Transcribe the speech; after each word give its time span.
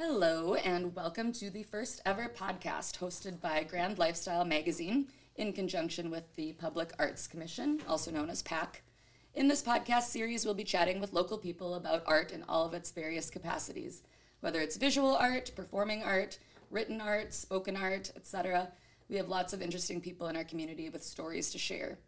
Hello, 0.00 0.54
and 0.54 0.94
welcome 0.94 1.32
to 1.32 1.50
the 1.50 1.64
first 1.64 2.00
ever 2.06 2.28
podcast 2.28 3.00
hosted 3.00 3.40
by 3.40 3.64
Grand 3.64 3.98
Lifestyle 3.98 4.44
Magazine 4.44 5.08
in 5.34 5.52
conjunction 5.52 6.08
with 6.08 6.22
the 6.36 6.52
Public 6.52 6.92
Arts 7.00 7.26
Commission, 7.26 7.80
also 7.88 8.12
known 8.12 8.30
as 8.30 8.40
PAC. 8.40 8.82
In 9.34 9.48
this 9.48 9.60
podcast 9.60 10.04
series, 10.04 10.44
we'll 10.44 10.54
be 10.54 10.62
chatting 10.62 11.00
with 11.00 11.12
local 11.12 11.36
people 11.36 11.74
about 11.74 12.04
art 12.06 12.30
in 12.30 12.44
all 12.48 12.64
of 12.64 12.74
its 12.74 12.92
various 12.92 13.28
capacities, 13.28 14.02
whether 14.38 14.60
it's 14.60 14.76
visual 14.76 15.16
art, 15.16 15.50
performing 15.56 16.04
art, 16.04 16.38
written 16.70 17.00
art, 17.00 17.34
spoken 17.34 17.76
art, 17.76 18.12
etc. 18.14 18.68
We 19.08 19.16
have 19.16 19.26
lots 19.26 19.52
of 19.52 19.60
interesting 19.60 20.00
people 20.00 20.28
in 20.28 20.36
our 20.36 20.44
community 20.44 20.90
with 20.90 21.02
stories 21.02 21.50
to 21.50 21.58
share. 21.58 21.98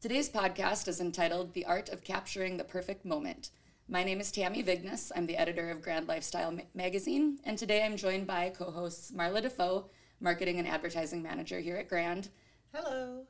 Today's 0.00 0.30
podcast 0.30 0.88
is 0.88 1.02
entitled 1.02 1.52
The 1.52 1.66
Art 1.66 1.90
of 1.90 2.02
Capturing 2.02 2.56
the 2.56 2.64
Perfect 2.64 3.04
Moment. 3.04 3.50
My 3.88 4.02
name 4.02 4.20
is 4.20 4.32
Tami 4.32 4.64
Vigness. 4.64 5.12
I'm 5.14 5.26
the 5.26 5.36
editor 5.36 5.70
of 5.70 5.80
Grand 5.82 6.08
Lifestyle 6.08 6.50
Ma- 6.50 6.62
Magazine, 6.74 7.38
and 7.44 7.56
today 7.56 7.84
I'm 7.84 7.96
joined 7.96 8.26
by 8.26 8.50
co 8.50 8.70
hosts 8.70 9.12
Marla 9.12 9.42
DeFoe, 9.42 9.84
Marketing 10.20 10.58
and 10.58 10.66
Advertising 10.66 11.22
Manager 11.22 11.60
here 11.60 11.76
at 11.76 11.88
Grand, 11.88 12.28
Hello. 12.74 13.22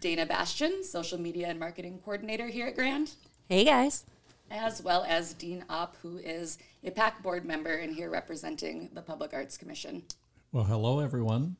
Dayna 0.00 0.26
Bastian, 0.26 0.82
Social 0.82 1.18
Media 1.20 1.48
and 1.48 1.58
Marketing 1.60 2.00
Coordinator 2.04 2.48
here 2.48 2.66
at 2.66 2.74
Grand, 2.74 3.12
Hey 3.48 3.64
guys. 3.64 4.04
as 4.50 4.82
well 4.82 5.04
as 5.06 5.34
Dean 5.34 5.64
Opp, 5.70 5.96
who 6.02 6.18
is 6.18 6.58
a 6.82 6.90
PAC 6.90 7.22
board 7.22 7.44
member 7.44 7.74
and 7.74 7.94
here 7.94 8.10
representing 8.10 8.90
the 8.94 9.02
Public 9.02 9.32
Arts 9.32 9.56
Commission. 9.56 10.02
Well, 10.50 10.64
hello, 10.64 10.98
everyone. 11.00 11.56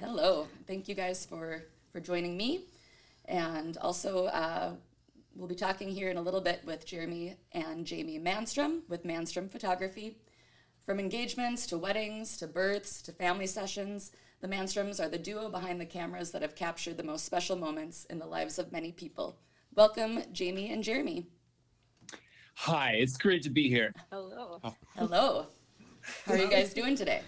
Hello. 0.00 0.48
Thank 0.66 0.88
you 0.88 0.94
guys 0.94 1.24
for, 1.24 1.64
for 1.92 2.00
joining 2.00 2.36
me. 2.36 2.62
And 3.26 3.76
also, 3.78 4.26
uh, 4.26 4.72
we'll 5.38 5.48
be 5.48 5.54
talking 5.54 5.88
here 5.88 6.10
in 6.10 6.16
a 6.16 6.20
little 6.22 6.40
bit 6.40 6.60
with 6.64 6.84
Jeremy 6.84 7.36
and 7.52 7.86
Jamie 7.86 8.18
Manstrom 8.18 8.80
with 8.88 9.04
Manstrom 9.04 9.48
Photography. 9.48 10.18
From 10.84 10.98
engagements 10.98 11.64
to 11.68 11.78
weddings 11.78 12.36
to 12.38 12.48
births 12.48 13.00
to 13.02 13.12
family 13.12 13.46
sessions, 13.46 14.10
the 14.40 14.48
Manstroms 14.48 14.98
are 15.00 15.08
the 15.08 15.16
duo 15.16 15.48
behind 15.48 15.80
the 15.80 15.86
cameras 15.86 16.32
that 16.32 16.42
have 16.42 16.56
captured 16.56 16.96
the 16.96 17.04
most 17.04 17.24
special 17.24 17.54
moments 17.54 18.04
in 18.06 18.18
the 18.18 18.26
lives 18.26 18.58
of 18.58 18.72
many 18.72 18.90
people. 18.90 19.38
Welcome, 19.76 20.24
Jamie 20.32 20.72
and 20.72 20.82
Jeremy. 20.82 21.28
Hi, 22.54 22.96
it's 22.98 23.16
great 23.16 23.42
to 23.44 23.50
be 23.50 23.68
here. 23.68 23.94
Hello. 24.10 24.60
Hello. 24.96 25.46
How 26.24 26.34
are 26.34 26.38
you 26.38 26.50
guys 26.50 26.74
doing 26.74 26.96
today? 26.96 27.20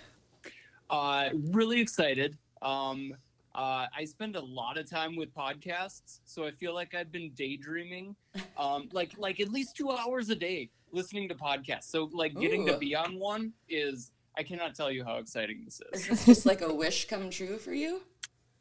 Uh, 0.89 1.29
really 1.53 1.81
excited. 1.81 2.37
Um, 2.61 3.15
uh, 3.55 3.87
I 3.97 4.05
spend 4.05 4.37
a 4.37 4.41
lot 4.41 4.79
of 4.79 4.89
time 4.89 5.17
with 5.17 5.35
podcasts, 5.35 6.21
so 6.25 6.45
I 6.45 6.51
feel 6.53 6.75
like 6.75 6.95
I've 6.95 7.11
been 7.11 7.31
daydreaming, 7.35 8.15
um, 8.57 8.89
like 8.93 9.13
like 9.19 9.41
at 9.41 9.51
least 9.51 9.77
two 9.77 9.91
hours 9.91 10.31
a 10.31 10.37
day 10.37 10.71
listening 10.93 11.29
to 11.29 11.35
podcasts. 11.35 11.85
So 11.85 12.09
like 12.13 12.39
getting 12.39 12.69
Ooh. 12.69 12.73
to 12.73 12.79
be 12.79 12.95
on 12.95 13.19
one 13.19 13.53
is 13.69 14.13
I 14.37 14.43
cannot 14.43 14.75
tell 14.75 14.91
you 14.91 15.05
how 15.05 15.17
exciting 15.17 15.63
this 15.65 15.81
Is 15.93 16.03
is. 16.03 16.09
this 16.09 16.27
just 16.27 16.47
like 16.47 16.63
a 16.63 16.73
wish 16.73 17.07
come 17.09 17.31
true 17.31 17.59
for 17.59 17.73
you? 17.73 18.03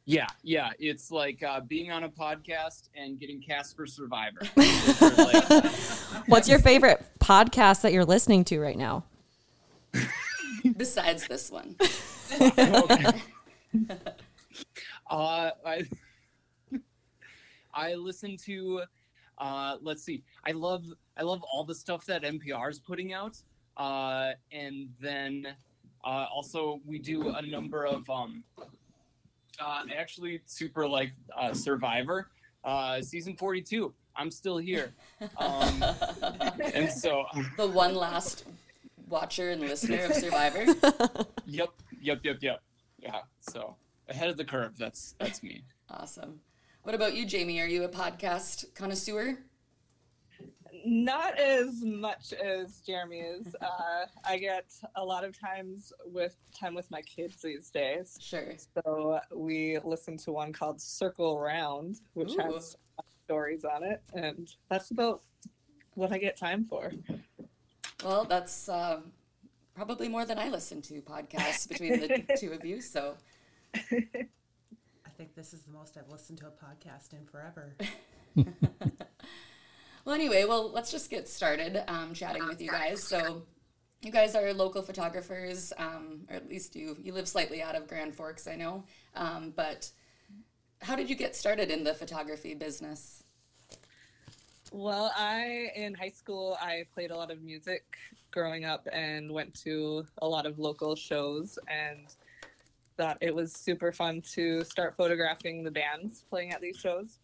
Yeah, 0.05 0.25
yeah, 0.41 0.71
it's 0.79 1.11
like 1.11 1.43
uh, 1.43 1.59
being 1.59 1.91
on 1.91 2.03
a 2.03 2.09
podcast 2.09 2.89
and 2.95 3.19
getting 3.19 3.39
cast 3.41 3.75
for 3.75 3.85
Survivor. 3.85 4.39
What's 6.25 6.49
your 6.49 6.57
favorite 6.57 7.05
podcast 7.19 7.81
that 7.81 7.93
you're 7.93 8.05
listening 8.05 8.43
to 8.45 8.59
right 8.59 8.77
now? 8.77 9.03
Besides 10.77 11.27
this 11.27 11.51
one. 11.51 11.75
Uh, 15.09 15.52
I 15.65 15.83
I 17.73 17.95
listen 17.95 18.38
to. 18.45 18.83
Uh, 19.38 19.77
let's 19.81 20.03
see. 20.03 20.23
I 20.45 20.51
love 20.51 20.85
I 21.17 21.23
love 21.23 21.43
all 21.51 21.63
the 21.63 21.75
stuff 21.75 22.05
that 22.05 22.23
NPR 22.23 22.69
is 22.69 22.79
putting 22.79 23.13
out. 23.13 23.38
Uh, 23.77 24.31
and 24.51 24.89
then 24.99 25.47
uh, 26.03 26.25
also 26.33 26.81
we 26.85 26.99
do 26.99 27.29
a 27.29 27.41
number 27.41 27.85
of 27.85 28.09
um, 28.09 28.43
uh, 29.59 29.83
actually 29.97 30.41
super 30.45 30.88
like 30.88 31.11
uh, 31.38 31.53
Survivor, 31.53 32.28
uh, 32.63 33.01
season 33.01 33.35
forty 33.35 33.61
two. 33.61 33.94
I'm 34.16 34.31
still 34.31 34.57
here, 34.57 34.91
um, 35.38 35.84
and 36.73 36.89
so 36.91 37.23
the 37.55 37.67
one 37.67 37.95
last 37.95 38.44
watcher 39.07 39.51
and 39.51 39.61
listener 39.61 40.03
of 40.05 40.13
Survivor. 40.13 40.66
yep, 41.45 41.69
yep, 42.01 42.19
yep, 42.23 42.38
yep. 42.41 42.61
Yeah. 43.00 43.19
So 43.39 43.75
ahead 44.09 44.30
of 44.30 44.38
the 44.38 44.46
curve. 44.46 44.78
That's 44.78 45.16
that's 45.20 45.44
me. 45.44 45.64
Awesome. 45.92 46.40
What 46.84 46.94
about 46.94 47.16
you, 47.16 47.25
Jamie? 47.25 47.59
Are 47.59 47.66
you 47.66 47.84
a 47.84 47.90
podcast 47.90 48.75
connoisseur? 48.75 49.40
Not 50.86 51.40
as 51.40 51.84
much 51.84 52.31
as 52.31 52.81
Jeremy 52.81 53.22
is. 53.22 53.56
Uh, 53.62 54.06
I 54.24 54.38
get 54.38 54.66
a 54.96 55.03
lot 55.03 55.24
of 55.24 55.38
times 55.38 55.92
with 56.06 56.36
time 56.53 56.75
with 56.75 56.90
my 56.92 57.02
kids 57.02 57.42
these 57.42 57.72
days. 57.72 58.20
Sure. 58.22 58.53
So 58.75 59.20
we 59.34 59.80
listen 59.84 60.16
to 60.18 60.31
one 60.31 60.53
called 60.53 60.80
Circle 60.80 61.40
Round, 61.40 62.00
which 62.14 62.34
Ooh. 62.34 62.53
has 62.53 62.78
stories 63.26 63.66
on 63.66 63.84
it, 63.84 64.03
and 64.14 64.47
that's 64.70 64.91
about 64.91 65.24
what 65.96 66.12
I 66.12 66.18
get 66.20 66.38
time 66.38 66.66
for. 66.66 66.91
Well, 68.03 68.26
that's 68.26 68.70
uh, 68.70 69.02
probably 69.76 70.09
more 70.09 70.26
than 70.26 70.38
I 70.38 70.50
listen 70.50 70.81
to 70.84 71.02
podcasts 71.02 71.68
between 71.68 72.00
the 72.00 72.24
two 72.38 72.52
of 72.52 72.66
you. 72.66 72.81
So, 72.81 73.16
I 73.75 75.09
think 75.18 75.35
this 75.35 75.53
is 75.53 75.62
the 75.62 75.72
most 75.72 75.97
I've 75.97 76.09
listened 76.09 76.40
to 76.40 76.47
a 76.47 76.52
podcast 76.52 77.13
in 77.13 77.25
forever. 77.25 77.75
well, 80.06 80.16
anyway, 80.16 80.46
well, 80.46 80.72
let's 80.72 80.91
just 80.91 81.09
get 81.09 81.28
started 81.28 81.84
um, 81.88 82.13
chatting 82.13 82.47
with 82.47 82.62
you 82.62 82.72
guys. 82.72 83.03
So, 83.03 83.44
you 84.02 84.12
guys 84.12 84.35
are 84.35 84.53
local 84.53 84.81
photographers, 84.81 85.74
um, 85.78 86.22
or 86.29 86.35
at 86.35 86.50
least 86.50 86.75
you 86.75 86.96
you 87.02 87.13
live 87.13 87.28
slightly 87.28 87.62
out 87.62 87.75
of 87.75 87.88
Grand 87.88 88.16
Forks, 88.16 88.47
I 88.47 88.56
know. 88.56 88.84
Um, 89.16 89.53
but 89.56 89.91
how 90.81 90.96
did 90.96 91.09
you 91.09 91.16
get 91.16 91.35
started 91.35 91.69
in 91.69 91.84
the 91.84 91.94
photography 91.94 92.53
business? 92.53 93.24
Well, 94.72 95.12
I 95.18 95.72
in 95.75 95.94
high 95.94 96.12
school 96.12 96.58
I 96.62 96.85
played 96.94 97.12
a 97.12 97.18
lot 97.18 97.31
of 97.31 97.41
music 97.41 97.97
growing 98.31 98.66
up 98.66 98.88
and 98.94 99.31
went 99.31 99.53
to 99.63 100.06
a 100.22 100.28
lot 100.28 100.46
of 100.46 100.59
local 100.59 100.96
shows 100.96 101.58
and 101.68 102.08
thought 102.99 103.17
it 103.21 103.33
was 103.33 103.53
super 103.53 103.93
fun 103.93 104.21
to 104.33 104.61
start 104.65 104.93
photographing 104.93 105.63
the 105.63 105.71
bands 105.71 106.25
playing 106.29 106.51
at 106.51 106.59
these 106.59 106.77
shows. 106.77 107.19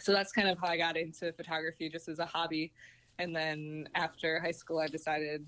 So 0.00 0.12
that's 0.12 0.32
kind 0.32 0.48
of 0.48 0.58
how 0.58 0.68
I 0.68 0.76
got 0.76 0.98
into 0.98 1.32
photography 1.32 1.88
just 1.88 2.08
as 2.08 2.18
a 2.18 2.26
hobby. 2.26 2.72
And 3.18 3.34
then 3.34 3.88
after 3.94 4.38
high 4.38 4.52
school 4.52 4.78
I 4.80 4.86
decided 4.86 5.46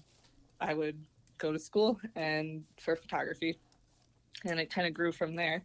I 0.63 0.73
would 0.73 0.99
go 1.37 1.53
to 1.53 1.59
school 1.59 2.01
and 2.17 2.65
for 2.81 2.97
photography. 2.97 3.59
And 4.47 4.59
it 4.59 4.73
kind 4.73 4.87
of 4.89 4.95
grew 4.95 5.13
from 5.13 5.37
there. 5.37 5.63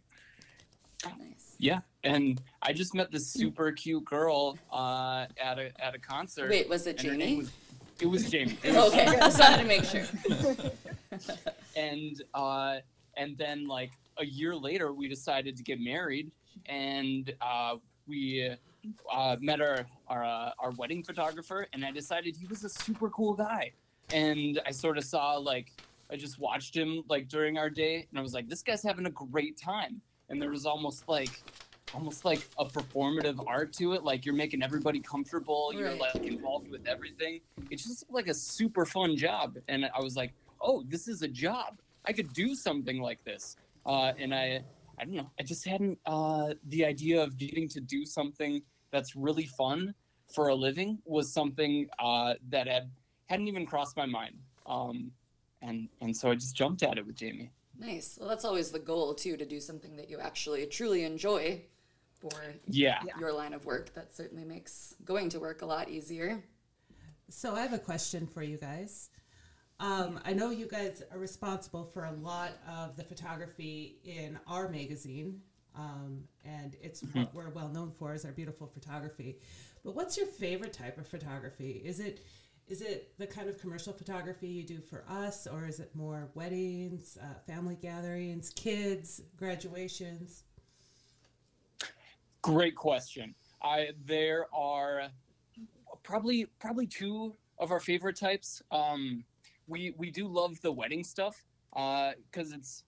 Nice. 1.04 1.56
Yeah, 1.58 1.80
and 2.04 2.42
I 2.60 2.74
just 2.74 2.94
met 2.94 3.10
this 3.10 3.26
super 3.26 3.72
cute 3.72 4.04
girl 4.04 4.58
uh, 4.70 5.26
at 5.42 5.58
a 5.58 5.70
at 5.82 5.94
a 5.94 5.98
concert. 5.98 6.50
Wait, 6.50 6.68
was 6.68 6.86
it 6.86 6.98
and 7.00 7.08
her 7.12 7.16
name 7.16 7.28
Jamie? 7.28 7.38
was- 7.38 7.52
it 7.98 8.06
was 8.06 8.30
Jamie. 8.30 8.58
It 8.62 8.74
was 8.74 8.92
Okay, 8.92 9.06
just 9.06 9.40
wanted 9.40 9.58
to 9.58 9.64
make 9.64 9.84
sure. 9.84 10.04
and 11.76 12.22
uh, 12.34 12.76
and 13.16 13.36
then 13.36 13.66
like 13.66 13.92
a 14.18 14.24
year 14.24 14.54
later, 14.54 14.92
we 14.92 15.08
decided 15.08 15.56
to 15.56 15.62
get 15.62 15.80
married, 15.80 16.30
and 16.66 17.32
uh, 17.40 17.76
we 18.06 18.50
uh, 19.12 19.36
met 19.40 19.60
our 19.60 19.86
our 20.08 20.24
uh, 20.24 20.50
our 20.58 20.70
wedding 20.72 21.02
photographer, 21.02 21.66
and 21.72 21.84
I 21.84 21.90
decided 21.90 22.36
he 22.36 22.46
was 22.46 22.64
a 22.64 22.68
super 22.68 23.10
cool 23.10 23.34
guy, 23.34 23.72
and 24.12 24.60
I 24.66 24.70
sort 24.70 24.98
of 24.98 25.04
saw 25.04 25.34
like 25.34 25.72
I 26.10 26.16
just 26.16 26.38
watched 26.38 26.76
him 26.76 27.02
like 27.08 27.28
during 27.28 27.58
our 27.58 27.70
day, 27.70 28.06
and 28.10 28.18
I 28.18 28.22
was 28.22 28.34
like, 28.34 28.48
this 28.48 28.62
guy's 28.62 28.82
having 28.82 29.06
a 29.06 29.10
great 29.10 29.56
time, 29.56 30.00
and 30.28 30.40
there 30.40 30.50
was 30.50 30.66
almost 30.66 31.08
like 31.08 31.42
almost 31.94 32.24
like 32.24 32.46
a 32.58 32.64
performative 32.64 33.42
art 33.46 33.72
to 33.72 33.92
it 33.92 34.02
like 34.02 34.26
you're 34.26 34.34
making 34.34 34.60
everybody 34.60 34.98
comfortable 34.98 35.72
you're 35.72 35.94
like 35.94 36.16
involved 36.16 36.68
with 36.68 36.86
everything. 36.86 37.40
It's 37.70 37.84
just 37.84 38.04
like 38.10 38.26
a 38.26 38.34
super 38.34 38.84
fun 38.84 39.16
job. 39.16 39.56
And 39.68 39.84
i 39.84 40.00
was 40.00 40.16
like 40.16 40.32
oh 40.60 40.84
this 40.88 41.06
is 41.06 41.22
a 41.22 41.28
job 41.28 41.78
i 42.06 42.12
could 42.12 42.32
do 42.32 42.54
something 42.54 43.00
like 43.00 43.22
this 43.24 43.56
uh, 43.86 44.12
and 44.18 44.34
i 44.34 44.60
i 44.98 45.04
don't 45.04 45.14
know 45.14 45.30
i 45.38 45.42
just 45.42 45.66
hadn't 45.66 45.98
uh, 46.06 46.54
the 46.68 46.84
idea 46.84 47.22
of 47.22 47.36
getting 47.36 47.68
to 47.68 47.80
do 47.80 48.04
something 48.04 48.62
that's 48.90 49.16
really 49.16 49.46
fun 49.46 49.94
for 50.34 50.48
a 50.48 50.54
living 50.54 50.98
was 51.04 51.32
something 51.32 51.88
uh, 51.98 52.34
that 52.48 52.66
had 52.66 52.90
hadn't 53.26 53.48
even 53.48 53.66
crossed 53.66 53.96
my 53.96 54.06
mind 54.06 54.36
um, 54.66 55.10
and 55.62 55.88
and 56.00 56.16
so 56.16 56.30
i 56.30 56.34
just 56.34 56.56
jumped 56.56 56.82
at 56.82 56.98
it 56.98 57.06
with 57.06 57.16
jamie 57.16 57.50
Nice. 57.78 58.16
Well, 58.18 58.28
that's 58.28 58.44
always 58.44 58.70
the 58.70 58.78
goal 58.78 59.14
too, 59.14 59.36
to 59.36 59.44
do 59.44 59.60
something 59.60 59.96
that 59.96 60.08
you 60.08 60.18
actually 60.18 60.66
truly 60.66 61.04
enjoy 61.04 61.62
for 62.18 62.30
yeah 62.66 63.02
your 63.18 63.32
line 63.32 63.52
of 63.52 63.66
work. 63.66 63.92
That 63.94 64.16
certainly 64.16 64.44
makes 64.44 64.94
going 65.04 65.28
to 65.30 65.40
work 65.40 65.62
a 65.62 65.66
lot 65.66 65.88
easier. 65.88 66.42
So 67.28 67.54
I 67.54 67.62
have 67.62 67.72
a 67.72 67.78
question 67.78 68.26
for 68.26 68.42
you 68.42 68.56
guys. 68.56 69.10
Um, 69.78 70.20
I 70.24 70.32
know 70.32 70.50
you 70.50 70.66
guys 70.66 71.02
are 71.12 71.18
responsible 71.18 71.84
for 71.84 72.04
a 72.04 72.12
lot 72.12 72.52
of 72.66 72.96
the 72.96 73.04
photography 73.04 73.98
in 74.04 74.38
our 74.46 74.68
magazine, 74.68 75.40
um, 75.76 76.24
and 76.44 76.76
it's 76.80 77.02
what 77.12 77.34
we're 77.34 77.50
well 77.50 77.68
known 77.68 77.90
for 77.90 78.14
is 78.14 78.24
our 78.24 78.32
beautiful 78.32 78.66
photography. 78.66 79.36
But 79.84 79.94
what's 79.94 80.16
your 80.16 80.26
favorite 80.26 80.72
type 80.72 80.96
of 80.96 81.06
photography? 81.06 81.82
Is 81.84 82.00
it 82.00 82.24
is 82.68 82.80
it 82.80 83.12
the 83.18 83.26
kind 83.26 83.48
of 83.48 83.60
commercial 83.60 83.92
photography 83.92 84.48
you 84.48 84.64
do 84.64 84.80
for 84.80 85.04
us, 85.08 85.46
or 85.46 85.66
is 85.66 85.78
it 85.78 85.94
more 85.94 86.30
weddings, 86.34 87.16
uh, 87.22 87.38
family 87.46 87.76
gatherings, 87.80 88.50
kids, 88.56 89.20
graduations? 89.36 90.44
Great 92.40 92.74
question. 92.74 93.34
I 93.62 93.90
there 94.06 94.46
are 94.54 95.10
probably 96.02 96.46
probably 96.60 96.86
two 96.86 97.34
of 97.58 97.70
our 97.70 97.80
favorite 97.80 98.16
types. 98.16 98.62
Um, 98.70 99.24
we 99.66 99.94
we 99.96 100.10
do 100.10 100.26
love 100.28 100.60
the 100.62 100.72
wedding 100.72 101.04
stuff 101.04 101.44
because 101.72 102.52
uh, 102.52 102.56
it's 102.56 102.84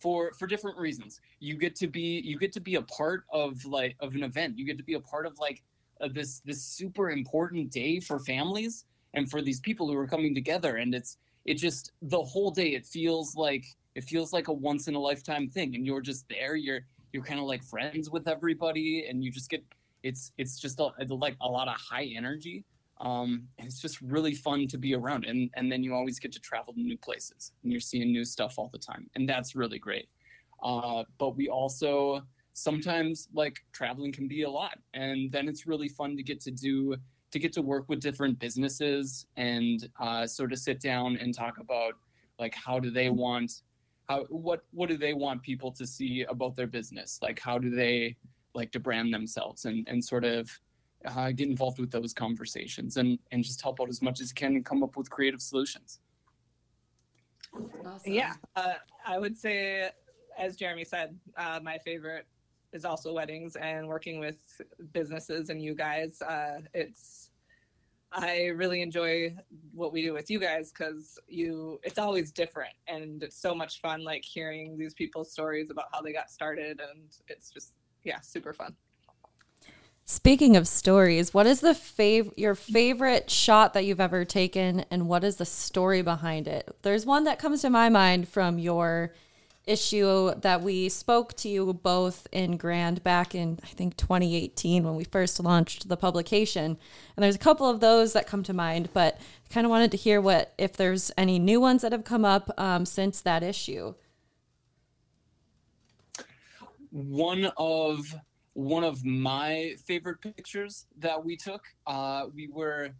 for 0.00 0.32
for 0.38 0.46
different 0.46 0.78
reasons. 0.78 1.20
You 1.40 1.56
get 1.56 1.74
to 1.76 1.86
be 1.86 2.20
you 2.24 2.38
get 2.38 2.52
to 2.52 2.60
be 2.60 2.76
a 2.76 2.82
part 2.82 3.24
of 3.32 3.64
like 3.64 3.96
of 4.00 4.14
an 4.14 4.22
event. 4.22 4.58
You 4.58 4.64
get 4.64 4.78
to 4.78 4.84
be 4.84 4.94
a 4.94 5.00
part 5.00 5.26
of 5.26 5.38
like 5.38 5.62
uh, 6.00 6.08
this 6.12 6.40
this 6.40 6.62
super 6.62 7.10
important 7.10 7.70
day 7.70 8.00
for 8.00 8.18
families 8.18 8.84
and 9.14 9.30
for 9.30 9.42
these 9.42 9.60
people 9.60 9.88
who 9.88 9.96
are 9.96 10.06
coming 10.06 10.34
together. 10.34 10.76
And 10.76 10.94
it's 10.94 11.18
it 11.44 11.54
just 11.54 11.92
the 12.02 12.22
whole 12.22 12.50
day. 12.50 12.74
It 12.74 12.86
feels 12.86 13.34
like 13.34 13.64
it 13.94 14.04
feels 14.04 14.32
like 14.32 14.48
a 14.48 14.52
once 14.52 14.88
in 14.88 14.94
a 14.94 15.00
lifetime 15.00 15.48
thing, 15.48 15.74
and 15.74 15.84
you're 15.86 16.00
just 16.00 16.28
there. 16.28 16.56
You're 16.56 16.80
you're 17.12 17.24
kind 17.24 17.40
of 17.40 17.46
like 17.46 17.64
friends 17.64 18.10
with 18.10 18.28
everybody, 18.28 19.06
and 19.08 19.24
you 19.24 19.30
just 19.30 19.50
get 19.50 19.64
it's 20.02 20.32
it's 20.38 20.58
just 20.58 20.78
a, 20.78 20.92
like 21.12 21.36
a 21.40 21.48
lot 21.48 21.68
of 21.68 21.74
high 21.74 22.12
energy 22.16 22.64
um, 23.00 23.48
it's 23.58 23.80
just 23.80 24.00
really 24.00 24.34
fun 24.34 24.66
to 24.68 24.78
be 24.78 24.94
around. 24.94 25.24
And 25.24 25.50
and 25.54 25.70
then 25.70 25.82
you 25.82 25.94
always 25.94 26.18
get 26.18 26.32
to 26.32 26.40
travel 26.40 26.72
to 26.74 26.80
new 26.80 26.98
places 26.98 27.52
and 27.62 27.72
you're 27.72 27.80
seeing 27.80 28.12
new 28.12 28.24
stuff 28.24 28.54
all 28.58 28.70
the 28.72 28.78
time. 28.78 29.08
And 29.14 29.28
that's 29.28 29.54
really 29.54 29.78
great. 29.78 30.08
Uh, 30.62 31.04
but 31.18 31.36
we 31.36 31.48
also 31.48 32.22
sometimes 32.54 33.28
like 33.32 33.60
traveling 33.72 34.12
can 34.12 34.26
be 34.26 34.42
a 34.42 34.50
lot. 34.50 34.78
And 34.94 35.30
then 35.30 35.48
it's 35.48 35.66
really 35.66 35.88
fun 35.88 36.16
to 36.16 36.22
get 36.22 36.40
to 36.42 36.50
do 36.50 36.96
to 37.30 37.38
get 37.38 37.52
to 37.52 37.62
work 37.62 37.88
with 37.88 38.00
different 38.00 38.38
businesses 38.38 39.26
and 39.36 39.88
uh, 40.00 40.26
sort 40.26 40.52
of 40.52 40.58
sit 40.58 40.80
down 40.80 41.16
and 41.18 41.34
talk 41.34 41.58
about 41.58 41.92
like 42.38 42.54
how 42.54 42.80
do 42.80 42.90
they 42.90 43.10
want 43.10 43.62
how 44.08 44.24
what 44.30 44.62
what 44.70 44.88
do 44.88 44.96
they 44.96 45.12
want 45.12 45.42
people 45.42 45.70
to 45.72 45.86
see 45.86 46.24
about 46.28 46.56
their 46.56 46.66
business? 46.66 47.18
Like 47.22 47.38
how 47.38 47.58
do 47.58 47.70
they 47.70 48.16
like 48.54 48.72
to 48.72 48.80
brand 48.80 49.12
themselves 49.12 49.66
and 49.66 49.86
and 49.88 50.04
sort 50.04 50.24
of 50.24 50.50
uh, 51.04 51.30
get 51.30 51.48
involved 51.48 51.78
with 51.78 51.90
those 51.90 52.12
conversations 52.12 52.96
and 52.96 53.18
and 53.30 53.44
just 53.44 53.62
help 53.62 53.80
out 53.80 53.88
as 53.88 54.02
much 54.02 54.20
as 54.20 54.30
you 54.30 54.34
can 54.34 54.56
and 54.56 54.64
come 54.64 54.82
up 54.82 54.96
with 54.96 55.10
creative 55.10 55.40
solutions. 55.40 56.00
Awesome. 57.86 58.12
Yeah, 58.12 58.34
uh, 58.56 58.74
I 59.06 59.18
would 59.18 59.36
say, 59.36 59.90
as 60.36 60.56
Jeremy 60.56 60.84
said, 60.84 61.18
uh, 61.36 61.60
my 61.62 61.78
favorite 61.78 62.26
is 62.72 62.84
also 62.84 63.12
weddings 63.12 63.56
and 63.56 63.88
working 63.88 64.20
with 64.20 64.36
businesses 64.92 65.48
and 65.48 65.62
you 65.62 65.74
guys. 65.74 66.20
Uh, 66.20 66.60
it's 66.74 67.30
I 68.12 68.46
really 68.46 68.80
enjoy 68.80 69.36
what 69.72 69.92
we 69.92 70.02
do 70.02 70.14
with 70.14 70.30
you 70.30 70.38
guys 70.38 70.72
because 70.72 71.18
you 71.28 71.78
it's 71.82 71.98
always 71.98 72.32
different 72.32 72.72
and 72.86 73.22
it's 73.22 73.36
so 73.40 73.54
much 73.54 73.80
fun 73.82 74.02
like 74.02 74.24
hearing 74.24 74.78
these 74.78 74.94
people's 74.94 75.30
stories 75.30 75.70
about 75.70 75.86
how 75.92 76.00
they 76.00 76.12
got 76.12 76.30
started 76.30 76.80
and 76.80 77.02
it's 77.28 77.50
just 77.50 77.74
yeah 78.04 78.20
super 78.20 78.52
fun. 78.52 78.74
Speaking 80.10 80.56
of 80.56 80.66
stories, 80.66 81.34
what 81.34 81.46
is 81.46 81.60
the 81.60 81.74
fav- 81.74 82.32
your 82.34 82.54
favorite 82.54 83.28
shot 83.28 83.74
that 83.74 83.84
you've 83.84 84.00
ever 84.00 84.24
taken 84.24 84.86
and 84.90 85.06
what 85.06 85.22
is 85.22 85.36
the 85.36 85.44
story 85.44 86.00
behind 86.00 86.48
it? 86.48 86.74
There's 86.80 87.04
one 87.04 87.24
that 87.24 87.38
comes 87.38 87.60
to 87.60 87.68
my 87.68 87.90
mind 87.90 88.26
from 88.26 88.58
your 88.58 89.12
issue 89.66 90.32
that 90.36 90.62
we 90.62 90.88
spoke 90.88 91.34
to 91.34 91.50
you 91.50 91.74
both 91.74 92.26
in 92.32 92.56
Grand 92.56 93.04
back 93.04 93.34
in 93.34 93.58
I 93.62 93.66
think 93.66 93.98
2018 93.98 94.82
when 94.82 94.96
we 94.96 95.04
first 95.04 95.38
launched 95.40 95.90
the 95.90 95.96
publication. 95.98 96.78
And 97.14 97.22
there's 97.22 97.36
a 97.36 97.38
couple 97.38 97.68
of 97.68 97.80
those 97.80 98.14
that 98.14 98.26
come 98.26 98.42
to 98.44 98.54
mind, 98.54 98.88
but 98.94 99.20
I 99.20 99.52
kind 99.52 99.66
of 99.66 99.70
wanted 99.70 99.90
to 99.90 99.98
hear 99.98 100.22
what 100.22 100.54
if 100.56 100.72
there's 100.74 101.12
any 101.18 101.38
new 101.38 101.60
ones 101.60 101.82
that 101.82 101.92
have 101.92 102.04
come 102.04 102.24
up 102.24 102.50
um, 102.58 102.86
since 102.86 103.20
that 103.20 103.42
issue. 103.42 103.92
One 106.92 107.52
of 107.58 108.14
one 108.54 108.84
of 108.84 109.04
my 109.04 109.74
favorite 109.86 110.20
pictures 110.20 110.86
that 110.98 111.24
we 111.24 111.36
took. 111.36 111.62
Uh, 111.86 112.26
we 112.34 112.48
were 112.48 112.90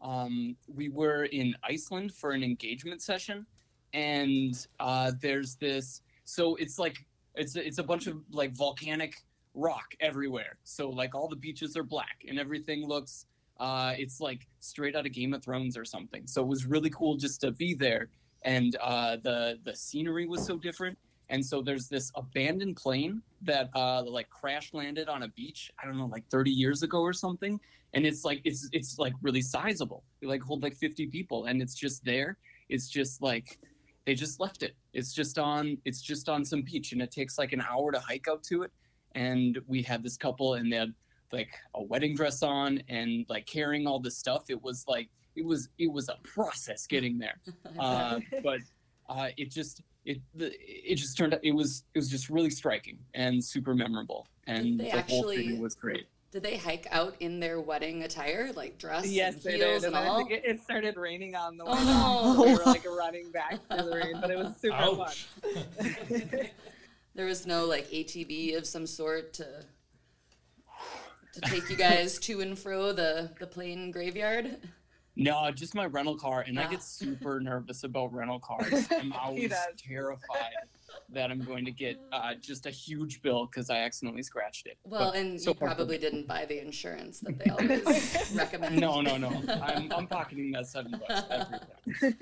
um, 0.00 0.56
we 0.66 0.88
were 0.88 1.24
in 1.24 1.54
Iceland 1.62 2.12
for 2.12 2.32
an 2.32 2.42
engagement 2.42 3.02
session, 3.02 3.46
and 3.92 4.66
uh, 4.80 5.12
there's 5.20 5.56
this. 5.56 6.02
So 6.24 6.56
it's 6.56 6.78
like 6.78 7.04
it's 7.34 7.56
it's 7.56 7.78
a 7.78 7.82
bunch 7.82 8.06
of 8.06 8.18
like 8.30 8.52
volcanic 8.56 9.14
rock 9.54 9.94
everywhere. 10.00 10.56
So 10.64 10.88
like 10.88 11.14
all 11.14 11.28
the 11.28 11.36
beaches 11.36 11.76
are 11.76 11.84
black 11.84 12.24
and 12.28 12.38
everything 12.38 12.86
looks. 12.86 13.26
Uh, 13.60 13.94
it's 13.96 14.20
like 14.20 14.46
straight 14.60 14.96
out 14.96 15.06
of 15.06 15.12
Game 15.12 15.34
of 15.34 15.44
Thrones 15.44 15.76
or 15.76 15.84
something. 15.84 16.26
So 16.26 16.42
it 16.42 16.48
was 16.48 16.66
really 16.66 16.90
cool 16.90 17.16
just 17.16 17.40
to 17.42 17.52
be 17.52 17.74
there, 17.74 18.08
and 18.42 18.76
uh, 18.80 19.18
the 19.22 19.58
the 19.64 19.76
scenery 19.76 20.26
was 20.26 20.44
so 20.44 20.56
different 20.56 20.98
and 21.32 21.44
so 21.44 21.62
there's 21.62 21.88
this 21.88 22.12
abandoned 22.14 22.76
plane 22.76 23.22
that 23.40 23.70
uh, 23.74 24.02
like 24.04 24.28
crash 24.28 24.74
landed 24.74 25.08
on 25.08 25.22
a 25.22 25.28
beach. 25.28 25.70
I 25.82 25.86
don't 25.86 25.96
know, 25.96 26.06
like 26.06 26.28
30 26.28 26.50
years 26.50 26.82
ago 26.82 27.00
or 27.00 27.14
something. 27.14 27.58
And 27.94 28.04
it's 28.04 28.22
like 28.22 28.42
it's 28.44 28.68
it's 28.72 28.98
like 28.98 29.14
really 29.22 29.40
sizable. 29.40 30.04
They 30.20 30.26
like 30.26 30.42
hold 30.42 30.62
like 30.62 30.76
50 30.76 31.06
people, 31.06 31.46
and 31.46 31.60
it's 31.62 31.74
just 31.74 32.04
there. 32.04 32.36
It's 32.68 32.88
just 32.88 33.22
like 33.22 33.58
they 34.06 34.14
just 34.14 34.40
left 34.40 34.62
it. 34.62 34.76
It's 34.92 35.12
just 35.14 35.38
on 35.38 35.78
it's 35.86 36.02
just 36.02 36.28
on 36.28 36.44
some 36.44 36.62
beach, 36.62 36.92
and 36.92 37.00
it 37.00 37.10
takes 37.10 37.38
like 37.38 37.52
an 37.52 37.62
hour 37.62 37.92
to 37.92 37.98
hike 37.98 38.28
out 38.28 38.42
to 38.44 38.62
it. 38.62 38.70
And 39.14 39.58
we 39.66 39.82
had 39.82 40.02
this 40.02 40.18
couple, 40.18 40.54
and 40.54 40.70
they 40.70 40.76
had 40.76 40.92
like 41.32 41.54
a 41.74 41.82
wedding 41.82 42.14
dress 42.14 42.42
on, 42.42 42.82
and 42.88 43.24
like 43.30 43.46
carrying 43.46 43.86
all 43.86 44.00
this 44.00 44.18
stuff. 44.18 44.44
It 44.50 44.62
was 44.62 44.84
like 44.86 45.08
it 45.34 45.44
was 45.46 45.70
it 45.78 45.90
was 45.90 46.10
a 46.10 46.16
process 46.24 46.86
getting 46.86 47.18
there, 47.18 47.40
uh, 47.78 48.20
but 48.42 48.60
uh, 49.08 49.28
it 49.38 49.50
just 49.50 49.82
it 50.04 50.20
it 50.38 50.96
just 50.96 51.16
turned 51.16 51.34
out 51.34 51.40
it 51.42 51.52
was 51.52 51.84
it 51.94 51.98
was 51.98 52.08
just 52.08 52.28
really 52.28 52.50
striking 52.50 52.98
and 53.14 53.42
super 53.42 53.74
memorable 53.74 54.26
and 54.46 54.80
the 54.80 54.90
actually, 54.90 55.16
whole 55.16 55.30
thing 55.30 55.60
was 55.60 55.74
great. 55.74 56.06
Did 56.30 56.42
they 56.42 56.56
hike 56.56 56.86
out 56.90 57.14
in 57.20 57.40
their 57.40 57.60
wedding 57.60 58.04
attire, 58.04 58.52
like 58.56 58.78
dress 58.78 59.06
yes, 59.06 59.44
and 59.44 59.54
heels 59.54 59.84
and, 59.84 59.94
and 59.94 60.08
all? 60.08 60.26
It, 60.26 60.42
it, 60.44 60.60
started 60.60 60.96
raining 60.96 61.36
on 61.36 61.58
the. 61.58 61.64
Oh 61.66 62.34
no! 62.36 62.42
we 62.42 62.54
were 62.54 62.64
like 62.64 62.86
running 62.86 63.30
back 63.30 63.60
through 63.68 63.90
the 63.90 63.96
rain, 63.96 64.18
but 64.20 64.30
it 64.30 64.38
was 64.38 64.56
super 64.60 64.74
Ouch. 64.74 65.26
fun. 65.42 66.30
there 67.14 67.26
was 67.26 67.46
no 67.46 67.66
like 67.66 67.86
ATV 67.90 68.56
of 68.56 68.66
some 68.66 68.86
sort 68.86 69.34
to 69.34 69.46
to 71.34 71.40
take 71.42 71.68
you 71.68 71.76
guys 71.76 72.18
to 72.20 72.40
and 72.40 72.58
fro 72.58 72.92
the 72.92 73.30
the 73.38 73.46
plane 73.46 73.90
graveyard. 73.90 74.56
No, 75.14 75.50
just 75.50 75.74
my 75.74 75.86
rental 75.86 76.16
car, 76.16 76.44
and 76.46 76.58
I 76.58 76.68
get 76.68 76.82
super 76.82 77.38
nervous 77.38 77.84
about 77.84 78.14
rental 78.14 78.38
cars. 78.40 78.88
I'm 78.90 79.12
always 79.12 79.52
terrified 79.76 80.52
that 81.10 81.30
I'm 81.30 81.42
going 81.42 81.64
to 81.64 81.70
get 81.70 82.00
uh, 82.12 82.34
just 82.40 82.66
a 82.66 82.70
huge 82.70 83.20
bill 83.20 83.46
because 83.46 83.68
I 83.68 83.78
accidentally 83.78 84.22
scratched 84.22 84.66
it. 84.66 84.78
Well, 84.84 85.10
but 85.12 85.18
and 85.18 85.40
so 85.40 85.50
you 85.50 85.54
probably 85.54 85.98
didn't 85.98 86.26
buy 86.26 86.46
the 86.46 86.60
insurance 86.60 87.20
that 87.20 87.38
they 87.38 87.50
always 87.50 88.32
recommend. 88.34 88.78
No, 88.78 89.00
no, 89.00 89.18
no. 89.18 89.42
I'm, 89.62 89.92
I'm 89.92 90.06
pocketing 90.06 90.50
that 90.52 90.66
seven 90.66 90.92
bucks 90.92 91.22
every 91.30 91.58
time. 92.00 92.14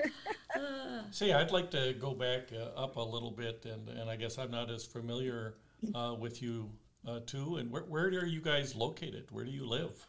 See, 1.12 1.32
I'd 1.32 1.52
like 1.52 1.70
to 1.70 1.94
go 2.00 2.12
back 2.12 2.48
uh, 2.52 2.78
up 2.78 2.96
a 2.96 3.02
little 3.02 3.30
bit, 3.30 3.66
and, 3.66 3.88
and 3.88 4.10
I 4.10 4.16
guess 4.16 4.38
I'm 4.38 4.50
not 4.50 4.70
as 4.70 4.84
familiar 4.84 5.54
uh, 5.94 6.14
with 6.18 6.42
you 6.42 6.70
uh, 7.06 7.20
too. 7.26 7.56
And 7.56 7.70
where, 7.70 7.82
where 7.82 8.06
are 8.06 8.26
you 8.26 8.40
guys 8.40 8.74
located? 8.74 9.26
Where 9.30 9.44
do 9.44 9.50
you 9.50 9.66
live? 9.66 10.06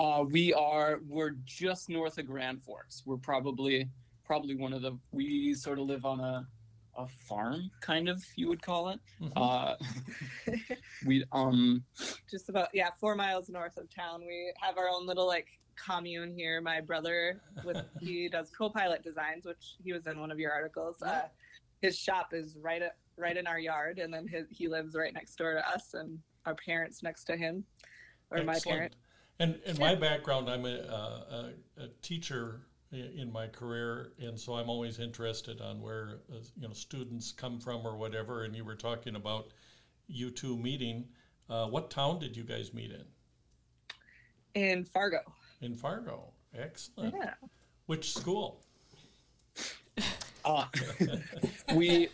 Uh, 0.00 0.24
we 0.30 0.54
are 0.54 1.00
we're 1.06 1.34
just 1.44 1.90
north 1.90 2.16
of 2.16 2.26
Grand 2.26 2.62
Forks. 2.62 3.02
We're 3.04 3.18
probably 3.18 3.86
probably 4.24 4.54
one 4.54 4.72
of 4.72 4.80
the 4.80 4.98
we 5.12 5.52
sort 5.52 5.78
of 5.78 5.84
live 5.84 6.06
on 6.06 6.20
a 6.20 6.46
a 6.96 7.06
farm 7.28 7.70
kind 7.80 8.08
of 8.08 8.24
you 8.34 8.48
would 8.48 8.62
call 8.62 8.88
it. 8.88 8.98
Mm-hmm. 9.20 9.36
Uh, 9.36 10.54
we 11.06 11.22
um 11.32 11.84
just 12.30 12.48
about 12.48 12.68
yeah 12.72 12.88
four 12.98 13.14
miles 13.14 13.50
north 13.50 13.76
of 13.76 13.94
town. 13.94 14.22
We 14.26 14.54
have 14.58 14.78
our 14.78 14.88
own 14.88 15.06
little 15.06 15.26
like 15.26 15.48
commune 15.76 16.32
here. 16.34 16.62
My 16.62 16.80
brother 16.80 17.38
with 17.62 17.82
he 18.00 18.30
does 18.30 18.50
co-pilot 18.56 19.04
designs, 19.04 19.44
which 19.44 19.76
he 19.84 19.92
was 19.92 20.06
in 20.06 20.18
one 20.18 20.30
of 20.30 20.38
your 20.38 20.50
articles. 20.50 21.02
Uh, 21.02 21.24
his 21.82 21.98
shop 21.98 22.32
is 22.32 22.56
right 22.58 22.80
at, 22.80 22.96
right 23.18 23.36
in 23.36 23.46
our 23.46 23.58
yard, 23.58 23.98
and 23.98 24.12
then 24.12 24.26
his, 24.26 24.46
he 24.50 24.66
lives 24.66 24.94
right 24.94 25.12
next 25.12 25.36
door 25.36 25.52
to 25.52 25.68
us, 25.68 25.92
and 25.92 26.18
our 26.46 26.54
parents 26.54 27.02
next 27.02 27.24
to 27.24 27.36
him, 27.36 27.64
or 28.30 28.38
Excellent. 28.38 28.46
my 28.46 28.70
parent. 28.72 28.94
And 29.40 29.58
in 29.64 29.78
my 29.78 29.94
background, 29.94 30.50
I'm 30.50 30.66
a, 30.66 30.68
a, 30.68 31.50
a, 31.78 31.88
teacher 32.02 32.60
in 32.92 33.32
my 33.32 33.46
career, 33.46 34.12
and 34.18 34.38
so 34.38 34.52
I'm 34.52 34.68
always 34.68 34.98
interested 34.98 35.62
on 35.62 35.80
where 35.80 36.20
uh, 36.30 36.36
you 36.60 36.68
know 36.68 36.74
students 36.74 37.32
come 37.32 37.58
from 37.58 37.86
or 37.86 37.96
whatever. 37.96 38.44
And 38.44 38.54
you 38.54 38.66
were 38.66 38.74
talking 38.74 39.16
about 39.16 39.52
you 40.08 40.30
two 40.30 40.58
meeting. 40.58 41.06
Uh, 41.48 41.66
what 41.68 41.90
town 41.90 42.18
did 42.18 42.36
you 42.36 42.44
guys 42.44 42.74
meet 42.74 42.92
in? 42.92 43.04
In 44.60 44.84
Fargo. 44.84 45.20
In 45.62 45.74
Fargo, 45.74 46.32
excellent. 46.54 47.14
Yeah. 47.16 47.32
Which 47.86 48.12
school? 48.12 48.60
Uh, 50.44 50.66
we 51.74 52.10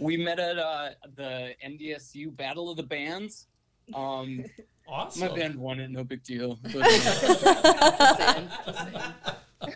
we 0.00 0.16
met 0.16 0.40
at 0.40 0.58
uh, 0.58 0.90
the 1.14 1.54
NDSU 1.64 2.36
Battle 2.36 2.68
of 2.68 2.76
the 2.76 2.82
Bands. 2.82 3.46
Um, 3.94 4.44
Awesome. 4.88 5.28
My 5.28 5.34
band 5.34 5.56
won 5.56 5.80
it, 5.80 5.90
no 5.90 6.04
big 6.04 6.22
deal. 6.22 6.58
But, 6.62 6.72
Just 6.72 8.18
saying, 8.18 8.48
just 8.66 8.78
saying. 8.78 9.74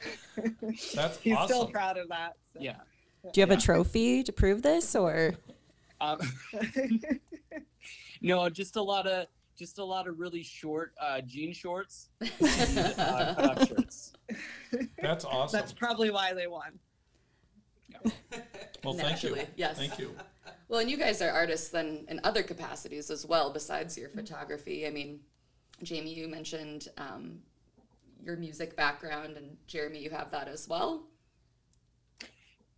That's 0.95 1.19
He's 1.19 1.35
awesome. 1.37 1.47
still 1.49 1.69
proud 1.69 1.97
of 1.97 2.09
that. 2.09 2.35
so. 2.53 2.61
yeah. 2.61 2.77
Do 3.33 3.41
you 3.41 3.47
have 3.47 3.57
a 3.57 3.61
trophy 3.61 4.23
to 4.23 4.33
prove 4.33 4.63
this, 4.63 4.95
or 4.95 5.35
Um, 6.01 6.19
no, 8.21 8.49
just 8.49 8.77
a 8.77 8.83
lot 8.83 9.07
of 9.07 9.27
just 9.59 9.79
a 9.79 9.85
lot 9.85 10.07
of 10.07 10.19
really 10.19 10.43
short 10.43 10.93
uh, 11.01 11.21
jean 11.23 11.53
shorts, 11.53 12.11
and, 12.21 12.79
uh, 12.99 13.65
shirts. 13.65 14.13
That's 15.01 15.25
awesome. 15.25 15.59
That's 15.59 15.73
probably 15.73 16.11
why 16.11 16.35
they 16.35 16.47
won. 16.47 16.79
well, 18.85 18.95
thank 18.95 19.23
you. 19.23 19.37
Yes. 19.57 19.79
Thank 19.79 19.99
you. 19.99 20.15
Well, 20.69 20.81
and 20.81 20.91
you 20.91 20.97
guys 20.97 21.23
are 21.23 21.31
artists 21.31 21.69
then 21.69 22.05
in 22.09 22.21
other 22.25 22.43
capacities 22.43 23.11
as 23.11 23.25
well, 23.25 23.53
besides 23.53 23.97
your 23.97 24.09
photography. 24.09 24.87
I 24.87 24.91
mean, 24.91 25.21
Jamie, 25.83 26.13
you 26.13 26.27
mentioned 26.27 26.89
um, 26.99 27.39
your 28.23 28.37
music 28.37 28.77
background, 28.77 29.37
and 29.37 29.57
Jeremy, 29.67 30.01
you 30.03 30.11
have 30.11 30.31
that 30.33 30.49
as 30.49 30.67
well. 30.69 31.05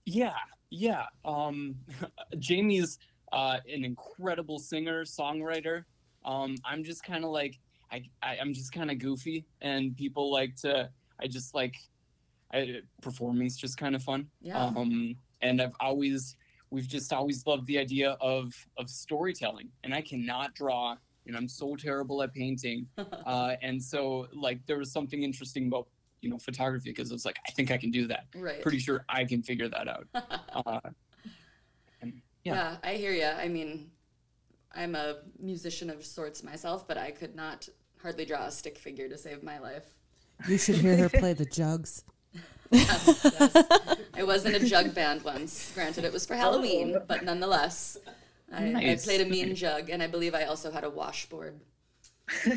Yeah, 0.05 0.35
yeah. 0.71 1.05
Um, 1.25 1.77
Jamie's 2.39 2.99
uh, 3.33 3.59
an 3.73 3.85
incredible 3.85 4.59
singer, 4.59 5.05
songwriter. 5.05 5.85
Um, 6.25 6.57
I'm 6.65 6.85
just 6.85 7.03
kind 7.05 7.25
of 7.25 7.31
like 7.31 7.59
I, 7.91 8.03
I 8.23 8.37
I'm 8.39 8.53
just 8.53 8.73
kind 8.73 8.91
of 8.91 8.99
goofy, 8.99 9.47
and 9.63 9.97
people 9.97 10.31
like 10.31 10.57
to. 10.57 10.91
I 11.21 11.27
just 11.27 11.55
like 11.55 11.75
I, 12.53 12.81
performing's 13.03 13.57
just 13.57 13.77
kind 13.77 13.95
of 13.95 14.03
fun. 14.03 14.29
Yeah. 14.41 14.65
Um, 14.65 15.17
and 15.41 15.61
I've 15.63 15.75
always 15.81 16.37
we've 16.71 16.89
just 16.89 17.13
always 17.13 17.47
loved 17.47 17.67
the 17.67 17.79
idea 17.79 18.17
of 18.21 18.53
of 18.77 18.89
storytelling, 18.91 19.69
and 19.85 19.95
I 19.95 20.01
cannot 20.01 20.55
draw, 20.55 20.97
and 21.27 21.37
I'm 21.37 21.49
so 21.49 21.77
terrible 21.77 22.23
at 22.23 22.33
painting. 22.33 22.87
uh, 22.99 23.57
and 23.63 23.83
so 23.83 24.29
like 24.33 24.65
there 24.67 24.79
was 24.79 24.93
something 24.93 25.23
interesting 25.23 25.67
about 25.69 25.89
you 26.21 26.31
know 26.31 26.39
photography 26.39 26.91
because 26.91 27.13
it's 27.13 27.25
like 27.25 27.39
I 27.47 27.53
think 27.53 27.71
I 27.71 27.77
can 27.79 27.91
do 27.91 28.07
that 28.09 28.27
Right. 28.35 28.61
pretty 28.61 28.79
sure 28.81 29.05
I 29.09 29.25
can 29.25 29.43
figure 29.43 29.69
that 29.69 29.89
out. 29.89 30.07
Uh, 30.67 30.81
and 32.03 32.21
yeah. 32.45 32.55
Yeah, 32.55 32.77
I 32.83 32.95
hear 32.95 33.13
you. 33.13 33.27
I 33.27 33.49
mean, 33.49 33.91
I'm 34.75 34.95
a 34.95 35.17
musician 35.39 35.91
of 35.91 36.05
sorts 36.05 36.43
myself, 36.43 36.87
but 36.89 36.97
I 36.99 37.11
could 37.11 37.35
not 37.37 37.69
hardly 38.03 38.25
draw 38.25 38.47
a 38.47 38.51
stick 38.51 38.79
figure 38.79 39.09
to 39.09 39.17
save 39.19 39.43
my 39.43 39.59
life. 39.59 39.85
You 40.49 40.59
should 40.59 40.77
hear 40.77 40.97
her 40.97 41.09
play 41.21 41.33
the 41.33 41.45
jugs. 41.45 42.05
Um, 42.35 42.43
yes, 42.71 43.21
yes. 43.25 43.97
I 44.15 44.23
was 44.23 44.45
in 44.45 44.55
a 44.55 44.61
jug 44.61 44.95
band 44.95 45.23
once. 45.23 45.73
Granted, 45.75 46.05
it 46.05 46.13
was 46.13 46.27
for 46.27 46.35
Halloween, 46.35 46.97
oh. 46.97 47.05
but 47.07 47.25
nonetheless, 47.25 47.97
I, 48.53 48.93
I 48.93 48.97
played 48.97 49.21
a 49.21 49.27
mean 49.27 49.55
jug, 49.55 49.91
and 49.91 50.03
I 50.03 50.07
believe 50.07 50.35
I 50.35 50.45
also 50.45 50.71
had 50.71 50.85
a 50.85 50.91
washboard. 50.91 51.61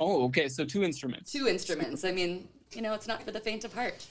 Oh, 0.00 0.24
okay. 0.24 0.48
So 0.48 0.64
two 0.64 0.82
instruments, 0.82 1.30
Two 1.30 1.46
instruments. 1.46 2.04
I 2.04 2.10
mean, 2.12 2.48
you 2.72 2.80
know, 2.80 2.94
it's 2.94 3.06
not 3.06 3.22
for 3.22 3.30
the 3.30 3.38
faint 3.38 3.64
of 3.64 3.74
heart. 3.74 4.06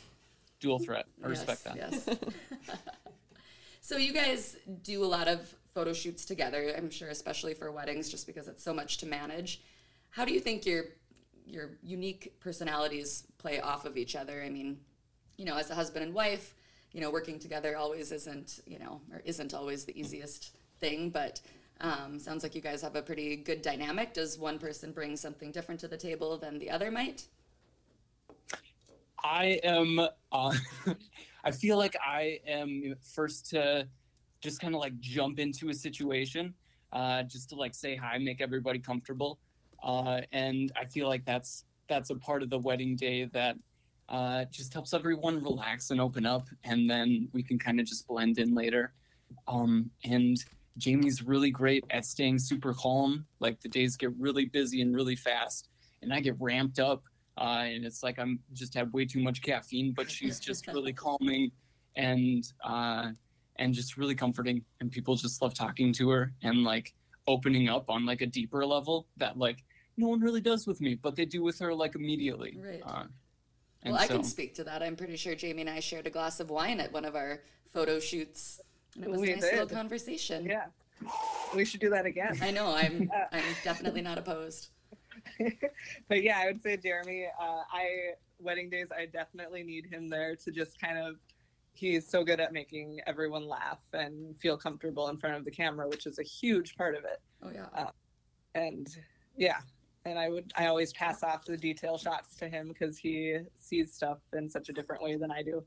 dual 0.60 0.78
threat. 0.78 1.06
I 1.24 1.28
Yes, 1.28 1.40
respect 1.40 1.64
that. 1.64 1.76
Yes. 1.76 2.10
so 3.82 3.98
you 3.98 4.14
guys 4.14 4.56
do 4.84 5.04
a 5.04 5.08
lot 5.08 5.28
of 5.28 5.52
photo 5.74 5.92
shoots 5.92 6.26
together. 6.26 6.74
I'm 6.78 6.92
sure, 6.92 7.10
especially 7.10 7.56
for 7.56 7.72
weddings, 7.72 8.08
just 8.08 8.28
because 8.28 8.48
it's 8.48 8.64
so 8.64 8.74
much 8.74 8.98
to 8.98 9.08
manage. 9.08 9.62
How 10.12 10.26
do 10.26 10.34
you 10.34 10.40
think 10.40 10.66
your 10.66 10.86
your 11.50 11.72
unique 11.84 12.40
personalities 12.40 13.26
play 13.38 13.60
off 13.60 13.86
of 13.86 13.98
each 13.98 14.16
other? 14.16 14.42
I 14.44 14.50
mean, 14.50 14.80
you 15.38 15.46
know, 15.46 15.58
as 15.58 15.70
a 15.70 15.76
husband 15.76 16.04
and 16.04 16.14
wife, 16.14 16.54
you 16.92 17.02
know, 17.02 17.12
working 17.12 17.40
together 17.40 17.78
always 17.78 18.12
isn't, 18.12 18.62
you 18.66 18.80
know, 18.80 19.02
or 19.14 19.22
isn't 19.26 19.54
always 19.54 19.86
the 19.86 20.00
easiest 20.00 20.58
thing, 20.80 21.10
but 21.10 21.42
um, 21.82 22.20
sounds 22.20 22.44
like 22.44 22.56
you 22.56 22.62
guys 22.62 22.82
have 22.82 22.96
a 22.96 23.02
pretty 23.02 23.36
good 23.38 23.62
dynamic. 23.62 24.14
Does 24.14 24.38
one 24.38 24.60
person 24.60 24.92
bring 24.92 25.16
something 25.16 25.52
different 25.52 25.80
to 25.82 25.88
the 25.88 25.98
table 25.98 26.38
than 26.38 26.60
the 26.60 26.70
other 26.70 26.92
might? 26.92 27.28
I 29.24 29.60
am. 29.64 30.00
Uh, 30.32 30.56
I 31.44 31.52
feel 31.52 31.78
like 31.78 31.96
I 32.06 32.40
am 32.48 32.96
first 33.02 33.50
to 33.52 33.88
just 34.42 34.60
kind 34.60 34.76
of 34.76 34.82
like 34.82 35.00
jump 35.00 35.40
into 35.40 35.70
a 35.70 35.74
situation, 35.74 36.54
uh, 36.92 37.24
just 37.24 37.50
to 37.50 37.56
like 37.56 37.74
say 37.74 37.96
hi, 37.96 38.18
make 38.18 38.42
everybody 38.42 38.80
comfortable, 38.80 39.40
uh, 39.84 40.22
and 40.32 40.72
I 40.76 40.86
feel 40.86 41.08
like 41.08 41.26
that's 41.26 41.66
that's 41.88 42.10
a 42.10 42.16
part 42.16 42.44
of 42.44 42.50
the 42.50 42.60
wedding 42.60 42.96
day 42.96 43.26
that 43.26 43.58
uh, 44.10 44.46
just 44.52 44.74
helps 44.74 44.94
everyone 44.94 45.44
relax 45.44 45.92
and 45.92 46.00
open 46.00 46.26
up, 46.26 46.48
and 46.64 46.90
then 46.90 47.30
we 47.34 47.44
can 47.44 47.58
kind 47.60 47.80
of 47.80 47.86
just 47.86 48.08
blend 48.08 48.40
in 48.40 48.54
later. 48.54 48.94
Um, 49.48 49.90
and 50.04 50.38
Jamie's 50.78 51.22
really 51.24 51.52
great 51.52 51.84
at 51.90 52.06
staying 52.06 52.40
super 52.40 52.74
calm. 52.74 53.26
Like 53.40 53.62
the 53.62 53.70
days 53.70 53.96
get 53.98 54.12
really 54.18 54.46
busy 54.46 54.82
and 54.82 54.96
really 54.96 55.16
fast, 55.16 55.70
and 56.02 56.14
I 56.14 56.20
get 56.20 56.36
ramped 56.40 56.80
up 56.80 57.04
uh, 57.40 57.64
and 57.64 57.86
it's 57.86 58.04
like 58.04 58.20
I'm 58.20 58.40
just 58.54 58.74
had 58.74 58.92
way 58.92 59.06
too 59.06 59.22
much 59.22 59.42
caffeine, 59.42 59.94
but 59.94 60.12
she's 60.12 60.40
just 60.40 60.68
really 60.68 60.94
calming 61.06 61.52
and 61.96 62.44
uh, 62.64 63.12
and 63.56 63.74
just 63.74 63.98
really 63.98 64.16
comforting, 64.16 64.64
and 64.82 64.92
people 64.92 65.16
just 65.16 65.42
love 65.42 65.54
talking 65.54 65.94
to 65.94 66.10
her 66.10 66.34
and 66.44 66.64
like 66.64 66.94
opening 67.28 67.70
up 67.70 67.90
on 67.90 68.06
like 68.06 68.22
a 68.22 68.26
deeper 68.26 68.66
level 68.66 69.08
that 69.18 69.38
like 69.38 69.64
no 70.00 70.08
one 70.08 70.22
really 70.22 70.42
does 70.42 70.66
with 70.66 70.80
me, 70.82 70.96
but 70.96 71.16
they 71.16 71.26
do 71.26 71.44
with 71.44 71.60
her 71.60 71.74
like 71.74 71.96
immediately. 71.96 72.58
Right. 72.60 72.82
Uh, 72.86 73.04
and 73.84 73.94
Well, 73.94 74.02
I 74.02 74.08
can 74.08 74.24
speak 74.24 74.56
to 74.56 74.64
that. 74.64 74.82
I'm 74.82 74.96
pretty 74.96 75.18
sure 75.18 75.36
Jamie 75.36 75.62
and 75.62 75.70
I 75.70 75.80
shared 75.80 76.08
a 76.08 76.10
glass 76.10 76.40
of 76.40 76.50
wine 76.50 76.80
at 76.80 76.92
one 76.92 77.06
of 77.06 77.16
our 77.16 77.42
photo 77.74 78.00
shoots, 78.00 78.62
and 78.96 79.04
it 79.04 79.10
was 79.10 79.22
a 79.22 79.26
nice 79.26 79.42
little 79.44 79.68
conversation. 79.68 80.46
Yeah. 80.46 80.66
We 81.56 81.64
should 81.64 81.80
do 81.80 81.90
that 81.92 82.06
again. 82.06 82.38
I 82.42 82.52
know. 82.52 82.74
I'm 82.74 83.10
I'm 83.32 83.44
definitely 83.64 84.02
not 84.02 84.18
opposed. 84.18 84.70
but 86.08 86.24
yeah, 86.24 86.40
I 86.40 86.48
would 86.48 86.62
say 86.62 86.78
Jeremy. 86.78 87.28
Uh, 87.40 87.62
I 87.72 88.12
wedding 88.40 88.70
days. 88.70 88.88
I 88.98 89.06
definitely 89.06 89.64
need 89.64 89.86
him 89.86 90.10
there 90.10 90.36
to 90.36 90.52
just 90.52 90.80
kind 90.80 90.98
of. 90.98 91.16
He's 91.72 92.06
so 92.06 92.26
good 92.26 92.42
at 92.42 92.52
making 92.52 93.00
everyone 93.08 93.48
laugh 93.48 93.80
and 93.94 94.38
feel 94.42 94.58
comfortable 94.58 95.08
in 95.08 95.16
front 95.16 95.38
of 95.38 95.46
the 95.46 95.52
camera, 95.52 95.88
which 95.88 96.06
is 96.06 96.20
a 96.20 96.24
huge 96.24 96.76
part 96.76 96.96
of 96.96 97.06
it. 97.06 97.22
Oh 97.42 97.52
yeah. 97.54 97.92
And 98.54 98.90
yeah, 99.38 99.60
and 100.10 100.20
I 100.20 100.30
would. 100.30 100.52
I 100.56 100.68
always 100.68 100.94
pass 100.94 101.24
off 101.24 101.46
the 101.46 101.58
detail 101.58 101.98
shots 101.98 102.36
to 102.38 102.50
him 102.50 102.68
because 102.68 102.98
he 102.98 103.38
sees 103.56 103.94
stuff 103.94 104.20
in 104.34 104.50
such 104.50 104.70
a 104.70 104.74
different 104.74 105.02
way 105.02 105.16
than 105.16 105.32
I 105.32 105.42
do. 105.44 105.64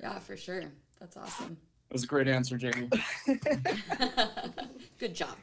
Yeah, 0.00 0.18
for 0.18 0.36
sure. 0.36 0.64
That's 1.00 1.16
awesome. 1.16 1.56
That 1.88 1.94
was 1.94 2.04
a 2.04 2.06
great 2.06 2.28
answer, 2.28 2.56
Jamie. 2.56 2.90
Good 4.98 5.14
job. 5.14 5.36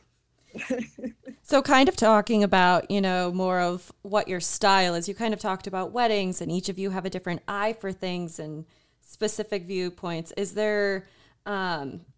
So, 1.43 1.61
kind 1.61 1.89
of 1.89 1.95
talking 1.95 2.43
about, 2.43 2.89
you 2.89 3.01
know, 3.01 3.31
more 3.31 3.59
of 3.59 3.91
what 4.01 4.27
your 4.27 4.39
style 4.39 4.95
is. 4.95 5.07
You 5.07 5.15
kind 5.15 5.33
of 5.33 5.39
talked 5.39 5.67
about 5.67 5.91
weddings, 5.91 6.41
and 6.41 6.51
each 6.51 6.69
of 6.69 6.79
you 6.79 6.89
have 6.91 7.05
a 7.05 7.09
different 7.09 7.41
eye 7.47 7.73
for 7.73 7.91
things 7.91 8.39
and 8.39 8.65
specific 9.01 9.65
viewpoints. 9.65 10.33
Is 10.37 10.53
there, 10.53 11.07
um, 11.45 12.01
wh- 12.01 12.14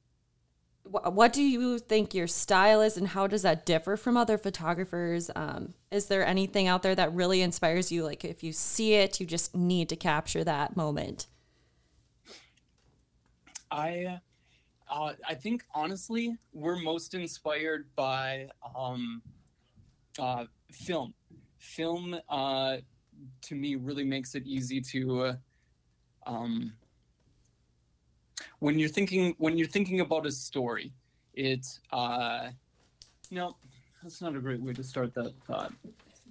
what 0.90 1.34
do 1.34 1.42
you 1.42 1.80
think 1.80 2.14
your 2.14 2.28
style 2.28 2.82
is, 2.82 2.98
and 2.98 3.08
how 3.08 3.28
does 3.28 3.42
that 3.42 3.66
differ 3.66 3.98
from 3.98 4.18
other 4.18 4.38
photographers? 4.38 5.30
Um, 5.36 5.74
is 5.92 6.08
there 6.08 6.26
anything 6.26 6.68
out 6.68 6.84
there 6.84 6.96
that 6.96 7.14
really 7.14 7.42
inspires 7.42 7.92
you? 7.92 8.04
Like, 8.04 8.26
if 8.26 8.44
you 8.44 8.52
see 8.52 8.94
it, 8.94 9.20
you 9.20 9.26
just 9.26 9.56
need 9.56 9.90
to 9.90 9.96
capture 9.96 10.44
that 10.44 10.76
moment. 10.76 11.28
I 13.72 14.20
uh, 14.90 15.14
I 15.28 15.34
think 15.36 15.64
honestly 15.74 16.36
we're 16.54 16.78
most 16.78 17.14
inspired 17.14 17.88
by 17.96 18.48
um, 18.76 19.22
uh, 20.20 20.46
film. 20.72 21.14
Film 21.60 22.18
uh, 22.30 22.78
to 23.42 23.56
me 23.56 23.76
really 23.76 24.06
makes 24.06 24.36
it 24.36 24.44
easy 24.46 24.80
to 24.82 25.34
um, 26.26 26.74
when 28.60 28.80
you're 28.80 28.90
thinking 28.90 29.36
when 29.38 29.58
you're 29.58 29.68
thinking 29.68 30.00
about 30.00 30.26
a 30.26 30.32
story. 30.32 30.92
It 31.34 31.66
uh, 31.92 32.50
no, 33.30 33.56
that's 34.02 34.22
not 34.22 34.36
a 34.36 34.40
great 34.40 34.62
way 34.62 34.74
to 34.74 34.84
start 34.84 35.14
that 35.16 35.34
thought. 35.46 35.74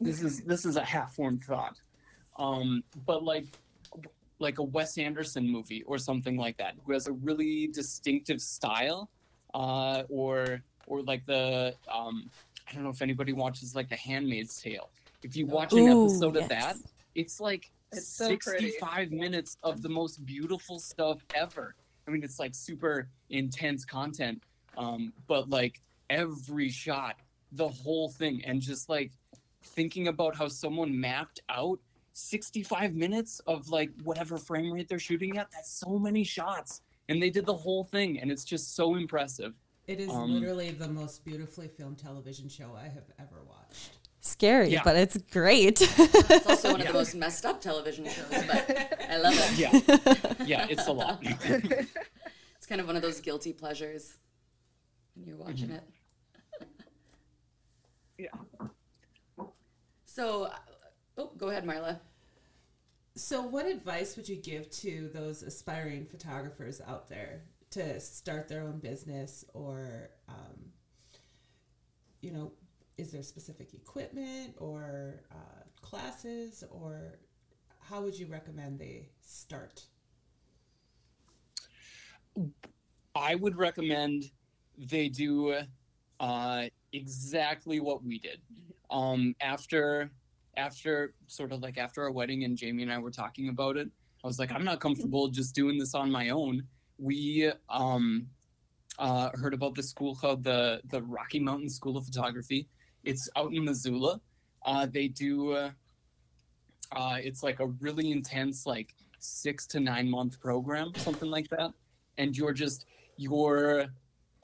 This 0.01 0.23
is 0.23 0.41
this 0.43 0.65
is 0.65 0.77
a 0.77 0.85
half-formed 0.85 1.45
thought. 1.45 1.81
Um, 2.39 2.83
but 3.07 3.23
like 3.23 3.47
like 4.39 4.59
a 4.59 4.63
Wes 4.63 4.99
Anderson 4.99 5.49
movie 5.49 5.83
or 5.85 5.99
something 5.99 6.37
like 6.37 6.57
that, 6.59 6.75
who 6.85 6.93
has 6.93 7.07
a 7.07 7.13
really 7.13 7.69
distinctive 7.69 8.41
style, 8.41 9.09
uh, 9.55 10.03
or 10.09 10.61
or 10.87 11.03
like 11.03 11.25
the 11.27 11.75
um, 11.93 12.31
I 12.69 12.75
don't 12.75 12.83
know 12.83 12.91
if 12.91 13.03
anybody 13.03 13.33
watches 13.33 13.75
like 13.75 13.89
The 13.89 13.97
Handmaid's 13.97 14.61
Tale. 14.61 14.91
If 15.23 15.37
you 15.37 15.47
watch 15.47 15.73
an 15.73 15.89
Ooh, 15.89 16.05
episode 16.05 16.37
of 16.37 16.49
that, 16.49 16.77
it's 17.15 17.41
like 17.41 17.71
It's 17.93 18.09
so 18.09 18.37
pretty. 18.37 18.71
65 18.71 19.13
minutes 19.13 19.57
of 19.63 19.83
the 19.83 19.89
most 19.89 20.25
beautiful 20.27 20.79
stuff 20.79 21.19
ever. 21.35 21.75
I 22.07 22.11
mean, 22.11 22.23
it's 22.23 22.39
like 22.39 22.55
super 22.55 23.09
intense 23.31 23.85
content, 23.85 24.43
um, 24.79 25.13
but 25.27 25.51
like 25.51 25.81
every 26.09 26.69
shot, 26.69 27.17
the 27.53 27.69
whole 27.69 28.09
thing, 28.11 28.43
and 28.45 28.61
just 28.61 28.89
like 28.89 29.11
thinking 29.63 30.09
about 30.09 30.37
how 30.37 30.49
someone 30.49 30.99
mapped 30.99 31.41
out 31.49 31.81
65 32.13 32.95
minutes 32.95 33.41
of 33.47 33.69
like 33.69 33.91
whatever 34.05 34.39
frame 34.39 34.73
rate 34.73 34.89
they're 34.89 34.99
shooting 34.99 35.37
at. 35.37 35.51
That's 35.51 35.71
so 35.73 35.99
many 35.99 36.23
shots, 36.23 36.83
and 37.09 37.21
they 37.21 37.31
did 37.31 37.45
the 37.45 37.55
whole 37.57 37.85
thing, 37.85 38.21
and 38.21 38.31
it's 38.31 38.45
just 38.45 38.77
so 38.77 38.95
impressive. 38.95 39.55
It 39.89 40.01
is 40.01 40.11
Um, 40.11 40.33
literally 40.33 40.71
the 40.73 40.89
most 40.89 41.25
beautifully 41.25 41.69
filmed 41.69 41.99
television 41.99 42.49
show 42.49 42.75
I 42.77 42.89
have 42.89 43.11
ever 43.19 43.43
watched. 43.49 44.06
Scary, 44.27 44.69
Yeah. 44.71 44.83
but 44.85 44.97
it's 44.97 45.17
great. 45.31 45.81
It's 45.81 46.47
also 46.47 46.73
one 46.73 46.81
of 46.81 46.87
the 46.87 46.93
most 46.93 47.15
messed 47.15 47.47
up 47.47 47.61
television 47.61 48.05
shows, 48.07 48.29
but 48.31 48.99
I 49.11 49.17
love 49.19 49.35
it. 49.37 49.59
Yeah, 49.59 50.45
yeah, 50.45 50.67
it's 50.69 50.87
a 50.87 50.93
lot. 50.93 51.23
It's 52.59 52.67
kind 52.67 52.81
of 52.81 52.87
one 52.89 52.97
of 52.97 53.03
those 53.03 53.21
guilty 53.21 53.53
pleasures 53.53 54.17
when 55.15 55.27
you're 55.27 55.37
watching 55.37 55.71
it. 55.71 55.85
Yeah. 58.19 58.29
So, 60.07 60.45
uh, 60.45 60.57
oh, 61.19 61.31
go 61.37 61.49
ahead, 61.51 61.67
Marla. 61.67 62.01
So, 63.15 63.43
what 63.43 63.67
advice 63.67 64.17
would 64.17 64.27
you 64.29 64.37
give 64.37 64.71
to 64.83 65.11
those 65.13 65.43
aspiring 65.43 66.07
photographers 66.07 66.81
out 66.87 67.09
there 67.09 67.43
to 67.73 68.01
start 68.01 68.49
their 68.49 68.63
own 68.63 68.79
business, 68.79 69.45
or, 69.53 70.09
um, 70.29 70.73
you 72.23 72.31
know, 72.33 72.53
is 72.99 73.13
there 73.13 73.23
specific 73.23 73.75
equipment 73.75 74.55
or 74.59 75.23
uh, 75.31 75.63
classes, 75.83 76.65
or 76.71 77.19
how 77.81 78.03
would 78.03 78.19
you 78.19 78.27
recommend 78.27 78.79
they 78.79 79.09
start? 79.21 79.83
I 83.15 83.35
would 83.35 83.57
recommend 83.57 84.25
they 84.79 85.09
do 85.09 85.59
uh, 86.21 86.65
exactly 86.93 87.81
what 87.81 88.03
we 88.03 88.19
did. 88.19 88.41
Um, 88.91 89.35
after 89.41 90.11
after 90.57 91.13
sort 91.27 91.53
of 91.53 91.61
like 91.61 91.77
after 91.77 92.03
our 92.03 92.11
wedding 92.11 92.45
and 92.45 92.57
Jamie 92.57 92.83
and 92.83 92.93
I 92.93 92.99
were 92.99 93.11
talking 93.11 93.51
about 93.51 93.77
it, 93.77 93.89
I 94.25 94.27
was 94.27 94.39
like, 94.39 94.51
I'm 94.53 94.65
not 94.65 94.81
comfortable 94.81 95.29
just 95.29 95.55
doing 95.55 95.79
this 95.79 95.95
on 95.95 96.11
my 96.11 96.31
own. 96.31 96.63
We 96.99 97.53
um, 97.69 98.29
uh, 98.99 99.31
heard 99.35 99.53
about 99.53 99.75
the 99.75 99.83
school 99.83 100.15
called 100.15 100.45
the 100.45 100.81
the 100.89 101.03
Rocky 101.03 101.41
Mountain 101.41 101.69
School 101.69 101.97
of 101.97 102.07
Photography. 102.07 102.69
It's 103.07 103.29
out 103.37 103.53
in 103.53 103.65
Missoula. 103.65 104.21
Uh, 104.65 104.87
they 104.87 105.09
do. 105.09 105.53
Uh, 105.53 105.71
uh, 106.93 107.17
it's 107.21 107.43
like 107.43 107.61
a 107.61 107.67
really 107.67 108.11
intense, 108.11 108.67
like 108.67 108.95
six 109.19 109.67
to 109.69 109.81
nine 109.81 110.11
month 110.11 110.41
program, 110.41 110.93
something 110.97 111.31
like 111.31 111.49
that, 111.51 111.73
and 112.19 112.37
you're 112.37 112.53
just 112.53 112.85
you're 113.17 113.87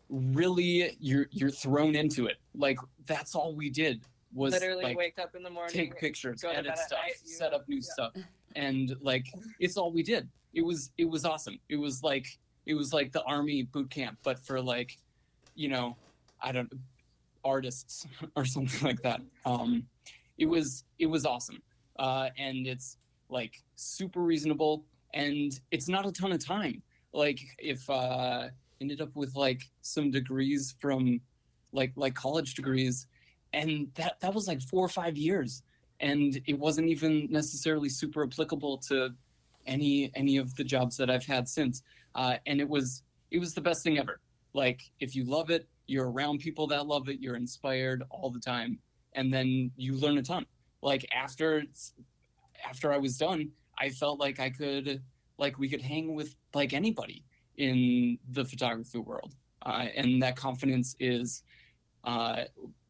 really 0.08 0.96
you're 1.00 1.26
you're 1.30 1.50
thrown 1.50 1.94
into 1.94 2.26
it. 2.26 2.36
Like 2.54 2.78
that's 3.06 3.34
all 3.34 3.54
we 3.54 3.68
did 3.68 4.02
was 4.32 4.52
Literally 4.52 4.84
like 4.84 4.96
wake 4.96 5.18
up 5.18 5.34
in 5.34 5.42
the 5.42 5.50
morning. 5.50 5.74
take 5.74 5.98
pictures, 5.98 6.42
edit 6.44 6.78
stuff, 6.78 6.98
night, 7.02 7.14
you- 7.24 7.32
set 7.34 7.52
up 7.52 7.68
new 7.68 7.76
yeah. 7.76 7.82
stuff, 7.82 8.12
and 8.56 8.96
like 9.00 9.26
it's 9.58 9.76
all 9.76 9.92
we 9.92 10.02
did. 10.02 10.28
It 10.54 10.62
was 10.62 10.90
it 10.98 11.08
was 11.08 11.24
awesome. 11.24 11.58
It 11.68 11.76
was 11.76 12.02
like 12.02 12.26
it 12.66 12.74
was 12.74 12.92
like 12.92 13.12
the 13.12 13.22
army 13.24 13.64
boot 13.64 13.90
camp, 13.90 14.18
but 14.22 14.38
for 14.38 14.60
like, 14.60 14.98
you 15.54 15.68
know, 15.68 15.96
I 16.40 16.52
don't 16.52 16.72
artists 17.44 18.06
or 18.36 18.44
something 18.44 18.86
like 18.86 19.02
that. 19.02 19.20
Um, 19.44 19.86
it 20.38 20.46
was 20.46 20.84
it 20.98 21.06
was 21.06 21.26
awesome, 21.26 21.62
uh, 21.98 22.28
and 22.38 22.66
it's 22.66 22.96
like 23.28 23.62
super 23.76 24.20
reasonable, 24.20 24.84
and 25.14 25.58
it's 25.70 25.88
not 25.88 26.06
a 26.06 26.12
ton 26.12 26.32
of 26.32 26.44
time. 26.44 26.82
Like 27.12 27.40
if 27.58 27.88
uh, 27.90 28.48
ended 28.80 29.00
up 29.00 29.14
with 29.14 29.34
like 29.36 29.62
some 29.80 30.10
degrees 30.10 30.74
from 30.78 31.20
like 31.72 31.92
like 31.96 32.14
college 32.14 32.54
degrees 32.54 33.06
and 33.52 33.88
that 33.94 34.20
that 34.20 34.34
was 34.34 34.46
like 34.48 34.60
four 34.60 34.84
or 34.84 34.88
five 34.88 35.16
years 35.16 35.62
and 36.00 36.40
it 36.46 36.58
wasn't 36.58 36.86
even 36.86 37.28
necessarily 37.30 37.88
super 37.88 38.24
applicable 38.24 38.76
to 38.76 39.10
any 39.66 40.10
any 40.14 40.36
of 40.36 40.54
the 40.56 40.64
jobs 40.64 40.96
that 40.96 41.08
i've 41.08 41.24
had 41.24 41.48
since 41.48 41.82
uh, 42.14 42.36
and 42.46 42.60
it 42.60 42.68
was 42.68 43.02
it 43.30 43.38
was 43.38 43.54
the 43.54 43.60
best 43.60 43.82
thing 43.82 43.98
ever 43.98 44.20
like 44.52 44.82
if 45.00 45.14
you 45.14 45.24
love 45.24 45.48
it 45.50 45.66
you're 45.86 46.10
around 46.10 46.40
people 46.40 46.66
that 46.66 46.86
love 46.86 47.08
it 47.08 47.20
you're 47.20 47.36
inspired 47.36 48.02
all 48.10 48.30
the 48.30 48.40
time 48.40 48.78
and 49.14 49.32
then 49.32 49.70
you 49.76 49.94
learn 49.94 50.18
a 50.18 50.22
ton 50.22 50.46
like 50.82 51.06
after 51.14 51.62
after 52.68 52.92
i 52.92 52.96
was 52.98 53.16
done 53.16 53.50
i 53.78 53.88
felt 53.88 54.18
like 54.18 54.40
i 54.40 54.48
could 54.48 55.02
like 55.38 55.58
we 55.58 55.68
could 55.68 55.82
hang 55.82 56.14
with 56.14 56.34
like 56.54 56.72
anybody 56.72 57.24
in 57.56 58.18
the 58.30 58.44
photography 58.44 58.98
world 58.98 59.34
uh, 59.66 59.86
and 59.96 60.22
that 60.22 60.36
confidence 60.36 60.96
is 60.98 61.42
uh, 62.04 62.44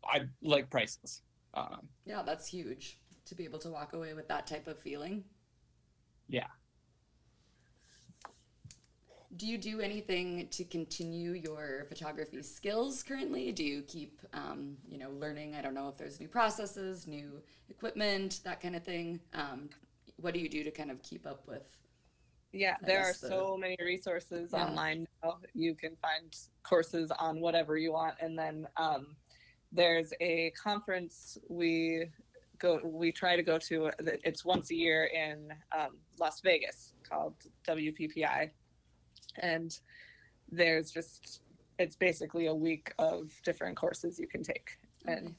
I 0.04 0.20
like 0.42 0.70
priceless. 0.70 1.22
Uh, 1.54 1.76
Yeah, 2.04 2.22
that's 2.22 2.46
huge 2.46 2.98
to 3.26 3.34
be 3.34 3.44
able 3.44 3.58
to 3.60 3.70
walk 3.70 3.92
away 3.92 4.14
with 4.14 4.28
that 4.28 4.46
type 4.46 4.66
of 4.66 4.78
feeling. 4.78 5.24
yeah. 6.28 6.46
Do 9.36 9.46
you 9.46 9.56
do 9.56 9.80
anything 9.80 10.46
to 10.50 10.64
continue 10.64 11.32
your 11.32 11.86
photography 11.88 12.42
skills 12.42 13.02
currently? 13.02 13.50
Do 13.50 13.64
you 13.64 13.82
keep, 13.82 14.20
um, 14.34 14.76
you 14.86 14.98
know, 14.98 15.10
learning? 15.10 15.54
I 15.54 15.62
don't 15.62 15.72
know 15.72 15.88
if 15.88 15.96
there's 15.96 16.20
new 16.20 16.28
processes, 16.28 17.06
new 17.06 17.40
equipment, 17.70 18.40
that 18.44 18.60
kind 18.60 18.76
of 18.76 18.84
thing. 18.84 19.20
Um, 19.32 19.70
what 20.16 20.34
do 20.34 20.40
you 20.40 20.50
do 20.50 20.62
to 20.64 20.70
kind 20.70 20.90
of 20.90 21.02
keep 21.02 21.26
up 21.26 21.48
with? 21.48 21.62
Yeah, 22.52 22.76
I 22.82 22.86
there 22.86 23.00
are 23.04 23.12
the- 23.12 23.28
so 23.28 23.56
many 23.56 23.78
resources 23.80 24.50
Yeah. 24.52 24.66
online 24.66 25.08
now. 25.22 25.38
You 25.54 25.74
can 25.74 25.96
find 25.96 26.36
courses 26.62 27.10
on 27.12 27.40
whatever 27.40 27.78
you 27.78 27.92
want, 27.92 28.16
and 28.20 28.38
then 28.38 28.68
um, 28.76 29.16
there's 29.72 30.12
a 30.20 30.50
conference 30.50 31.38
we 31.48 32.10
go. 32.58 32.80
We 32.84 33.10
try 33.12 33.36
to 33.36 33.42
go 33.42 33.56
to. 33.60 33.90
It's 34.24 34.44
once 34.44 34.70
a 34.70 34.74
year 34.74 35.04
in 35.06 35.54
um, 35.74 35.96
Las 36.20 36.42
Vegas 36.42 36.92
called 37.02 37.34
WPPI, 37.66 38.50
and 39.38 39.78
there's 40.50 40.90
just 40.90 41.40
it's 41.78 41.96
basically 41.96 42.46
a 42.46 42.54
week 42.54 42.92
of 42.98 43.32
different 43.44 43.76
courses 43.76 44.18
you 44.18 44.26
can 44.28 44.42
take. 44.42 44.76
And 45.06 45.24
Nice. 45.26 45.34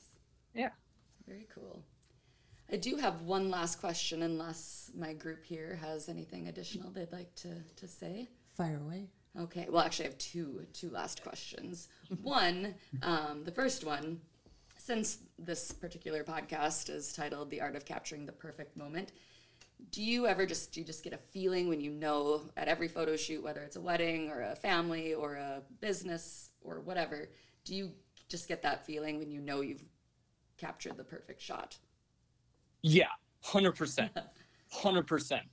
yeah. 0.53 0.69
Very 1.27 1.47
cool. 1.53 1.81
I 2.71 2.75
do 2.75 2.97
have 2.97 3.21
one 3.21 3.49
last 3.51 3.79
question, 3.79 4.23
unless 4.23 4.91
my 4.97 5.13
group 5.13 5.45
here 5.45 5.77
has 5.81 6.09
anything 6.09 6.47
additional 6.47 6.89
they'd 6.91 7.11
like 7.11 7.33
to, 7.35 7.49
to 7.77 7.87
say. 7.87 8.27
Fire 8.57 8.81
away. 8.83 9.07
Okay, 9.39 9.67
well, 9.69 9.83
actually, 9.83 10.05
I 10.05 10.09
have 10.09 10.17
two 10.17 10.65
two 10.73 10.89
last 10.89 11.23
questions. 11.23 11.87
One, 12.21 12.75
um, 13.01 13.43
the 13.45 13.51
first 13.51 13.83
one, 13.83 14.21
since 14.77 15.19
this 15.39 15.71
particular 15.71 16.23
podcast 16.23 16.89
is 16.89 17.13
titled 17.13 17.49
"The 17.49 17.61
Art 17.61 17.75
of 17.75 17.83
Capturing 17.85 18.25
the 18.25 18.31
Perfect 18.31 18.75
Moment," 18.77 19.11
do 19.91 20.03
you 20.03 20.27
ever 20.27 20.45
just 20.45 20.71
do 20.73 20.79
you 20.79 20.85
just 20.85 21.03
get 21.03 21.13
a 21.13 21.17
feeling 21.17 21.67
when 21.67 21.81
you 21.81 21.91
know 21.91 22.41
at 22.57 22.67
every 22.67 22.87
photo 22.87 23.15
shoot, 23.15 23.43
whether 23.43 23.61
it's 23.61 23.75
a 23.75 23.81
wedding 23.81 24.29
or 24.29 24.41
a 24.41 24.55
family 24.55 25.13
or 25.13 25.35
a 25.35 25.61
business 25.81 26.51
or 26.61 26.79
whatever, 26.81 27.29
do 27.63 27.75
you 27.75 27.91
just 28.29 28.47
get 28.47 28.61
that 28.61 28.85
feeling 28.85 29.19
when 29.19 29.31
you 29.31 29.41
know 29.41 29.61
you've 29.61 29.83
captured 30.57 30.97
the 30.97 31.03
perfect 31.03 31.41
shot? 31.41 31.77
Yeah, 32.81 33.07
hundred 33.41 33.73
percent, 33.73 34.11
hundred 34.71 35.07
percent. 35.07 35.45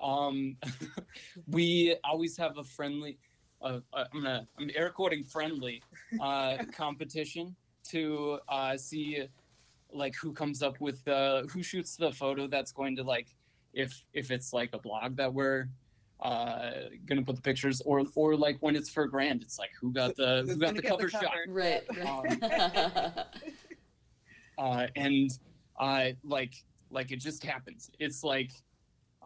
Um, 0.00 0.56
we 1.48 1.96
always 2.04 2.36
have 2.36 2.58
a 2.58 2.64
friendly. 2.64 3.18
Uh, 3.60 3.80
uh, 3.92 4.04
I'm 4.12 4.22
gonna 4.22 4.46
I'm 4.58 4.70
air 4.74 4.90
quoting 4.90 5.24
friendly 5.24 5.82
uh, 6.20 6.58
competition 6.76 7.56
to 7.88 8.38
uh, 8.48 8.76
see 8.76 9.24
like 9.92 10.14
who 10.14 10.32
comes 10.32 10.62
up 10.62 10.80
with 10.80 11.02
the 11.04 11.48
who 11.50 11.62
shoots 11.62 11.96
the 11.96 12.12
photo 12.12 12.46
that's 12.46 12.72
going 12.72 12.94
to 12.96 13.02
like 13.02 13.34
if 13.72 14.04
if 14.12 14.30
it's 14.30 14.52
like 14.52 14.70
a 14.72 14.78
blog 14.78 15.16
that 15.16 15.32
we're 15.32 15.68
uh 16.20 16.70
gonna 17.06 17.22
put 17.22 17.36
the 17.36 17.42
pictures 17.42 17.80
or 17.82 18.02
or 18.16 18.34
like 18.36 18.56
when 18.60 18.74
it's 18.74 18.90
for 18.90 19.06
grand 19.06 19.40
it's 19.40 19.56
like 19.56 19.70
who 19.80 19.92
got 19.92 20.16
the 20.16 20.44
who 20.48 20.56
got 20.56 20.74
the 20.74 20.82
get 20.82 20.82
the 20.82 20.88
cover 20.88 21.08
shot 21.08 21.22
cover? 21.24 21.44
Right. 21.48 21.82
right. 21.96 23.12
uh, 24.58 24.86
and 24.96 25.30
uh, 25.78 26.08
like 26.24 26.54
like 26.90 27.12
it 27.12 27.20
just 27.20 27.44
happens. 27.44 27.90
It's 27.98 28.24
like 28.24 28.50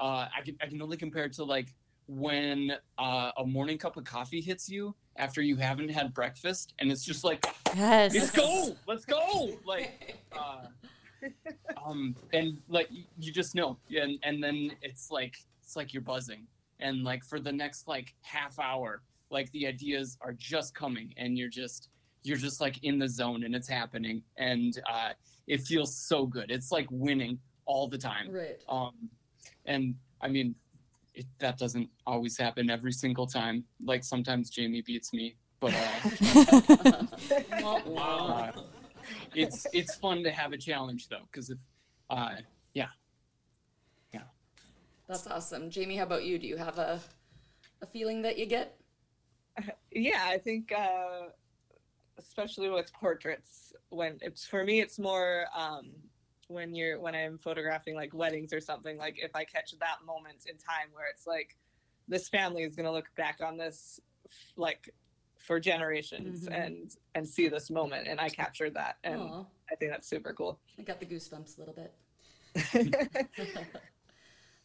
uh, 0.01 0.29
I 0.37 0.43
can 0.45 0.57
I 0.63 0.67
can 0.67 0.81
only 0.83 0.97
compare 0.97 1.25
it 1.25 1.33
to 1.35 1.45
like 1.45 1.75
when 2.07 2.73
uh, 2.99 3.31
a 3.37 3.47
morning 3.47 3.79
cup 3.79 3.97
of 3.97 4.05
coffee 4.05 4.41
hits 4.41 4.69
you 4.69 4.95
after 5.17 5.41
you 5.43 5.57
haven't 5.57 5.91
had 5.91 6.13
breakfast, 6.15 6.75
and 6.79 6.91
it's 6.91 7.05
just 7.05 7.25
like 7.25 7.45
yes. 7.75 8.15
let's 8.15 8.31
go, 8.31 8.77
let's 8.87 9.05
go, 9.05 9.59
like. 9.65 10.17
Uh, 10.33 10.67
um 11.85 12.15
and 12.33 12.59
like 12.69 12.89
you 13.19 13.33
just 13.33 13.55
know. 13.55 13.79
And 14.01 14.19
and 14.23 14.43
then 14.43 14.73
it's 14.83 15.11
like 15.11 15.37
it's 15.63 15.77
like 15.77 15.93
you're 15.93 16.03
buzzing. 16.03 16.47
And 16.81 17.05
like 17.05 17.25
for 17.25 17.39
the 17.41 17.53
next 17.53 17.87
like 17.89 18.15
half 18.23 18.59
hour 18.59 19.03
like 19.31 19.51
the 19.53 19.67
ideas 19.67 20.19
are 20.21 20.33
just 20.33 20.75
coming. 20.75 21.15
And 21.17 21.39
you're 21.39 21.49
just 21.49 21.89
you're 22.25 22.37
just 22.37 22.61
like 22.61 22.83
in 22.85 22.99
the 22.99 23.09
zone 23.09 23.45
and 23.45 23.55
it's 23.55 23.69
happening. 23.69 24.23
And 24.37 24.81
uh 24.91 25.11
it 25.47 25.63
feels 25.63 25.97
so 25.97 26.27
good. 26.27 26.51
It's 26.51 26.71
like 26.71 26.87
winning 26.91 27.39
all 27.67 27.89
the 27.89 27.99
time. 27.99 28.31
Right. 28.31 28.61
um 28.69 28.95
and 29.67 29.95
i 30.21 30.29
mean 30.29 30.55
it, 31.15 31.27
that 31.39 31.59
doesn't 31.59 31.89
always 32.07 32.37
happen 32.39 32.71
every 32.71 32.93
single 32.93 33.27
time. 33.27 33.65
Like 33.85 34.03
sometimes 34.05 34.51
jamie 34.51 34.83
beats 34.83 35.13
me 35.13 35.37
but 35.61 35.73
uh 35.75 37.07
Wah, 37.63 37.81
wah. 37.87 38.27
uh, 38.29 38.53
it's 39.35 39.67
it's 39.73 39.95
fun 39.97 40.23
to 40.25 40.31
have 40.31 40.53
a 40.53 40.57
challenge 40.59 41.09
though 41.09 41.25
because 41.31 41.51
if 41.51 41.59
uh 42.13 42.37
yeah 42.75 42.89
That's 45.13 45.27
awesome. 45.27 45.69
Jamie, 45.69 45.97
how 45.97 46.05
about 46.05 46.25
you? 46.25 46.39
Do 46.39 46.47
you 46.47 46.57
have 46.57 46.79
a 46.79 46.99
a 47.83 47.87
feeling 47.87 48.23
that 48.23 48.39
you 48.39 48.47
get? 48.47 48.79
yeah, 49.93 50.23
I 50.25 50.39
think 50.39 50.73
uh, 50.73 51.29
especially 52.19 52.71
with 52.71 52.91
portraits. 52.95 53.75
When 53.91 54.19
it's 54.23 54.47
for 54.47 54.65
me, 54.65 54.81
it's 54.81 54.99
more 54.99 55.45
um, 55.55 55.91
when 56.49 56.75
you're 56.75 56.99
when 56.99 57.15
I'm 57.15 57.37
photographing 57.37 57.95
like 57.95 58.15
weddings 58.15 58.55
or 58.55 58.61
something. 58.61 58.97
Like 58.97 59.17
if 59.19 59.37
I 59.37 59.45
catch 59.45 59.75
that 59.81 59.99
moment 60.07 60.47
in 60.49 60.57
time 60.57 60.89
where 60.95 61.07
it's 61.13 61.27
like 61.27 61.57
this 62.09 62.31
family 62.31 62.63
is 62.63 62.75
gonna 62.75 62.93
look 62.93 63.15
back 63.15 63.41
on 63.45 63.59
this 63.59 64.01
like 64.57 64.95
for 65.43 65.59
generations 65.61 66.47
Mhm. 66.49 66.65
and 66.65 66.97
and 67.15 67.29
see 67.29 67.49
this 67.49 67.69
moment, 67.71 68.07
and 68.09 68.21
I 68.21 68.29
captured 68.29 68.75
that, 68.75 68.97
and 69.05 69.21
Aw, 69.21 69.45
I 69.71 69.75
think 69.77 69.91
that's 69.91 70.09
super 70.09 70.33
cool. 70.33 70.59
I 70.79 70.83
got 70.83 71.01
the 71.01 71.07
goosebumps 71.07 71.57
a 71.57 71.61
little 71.61 71.75
bit. 71.75 71.93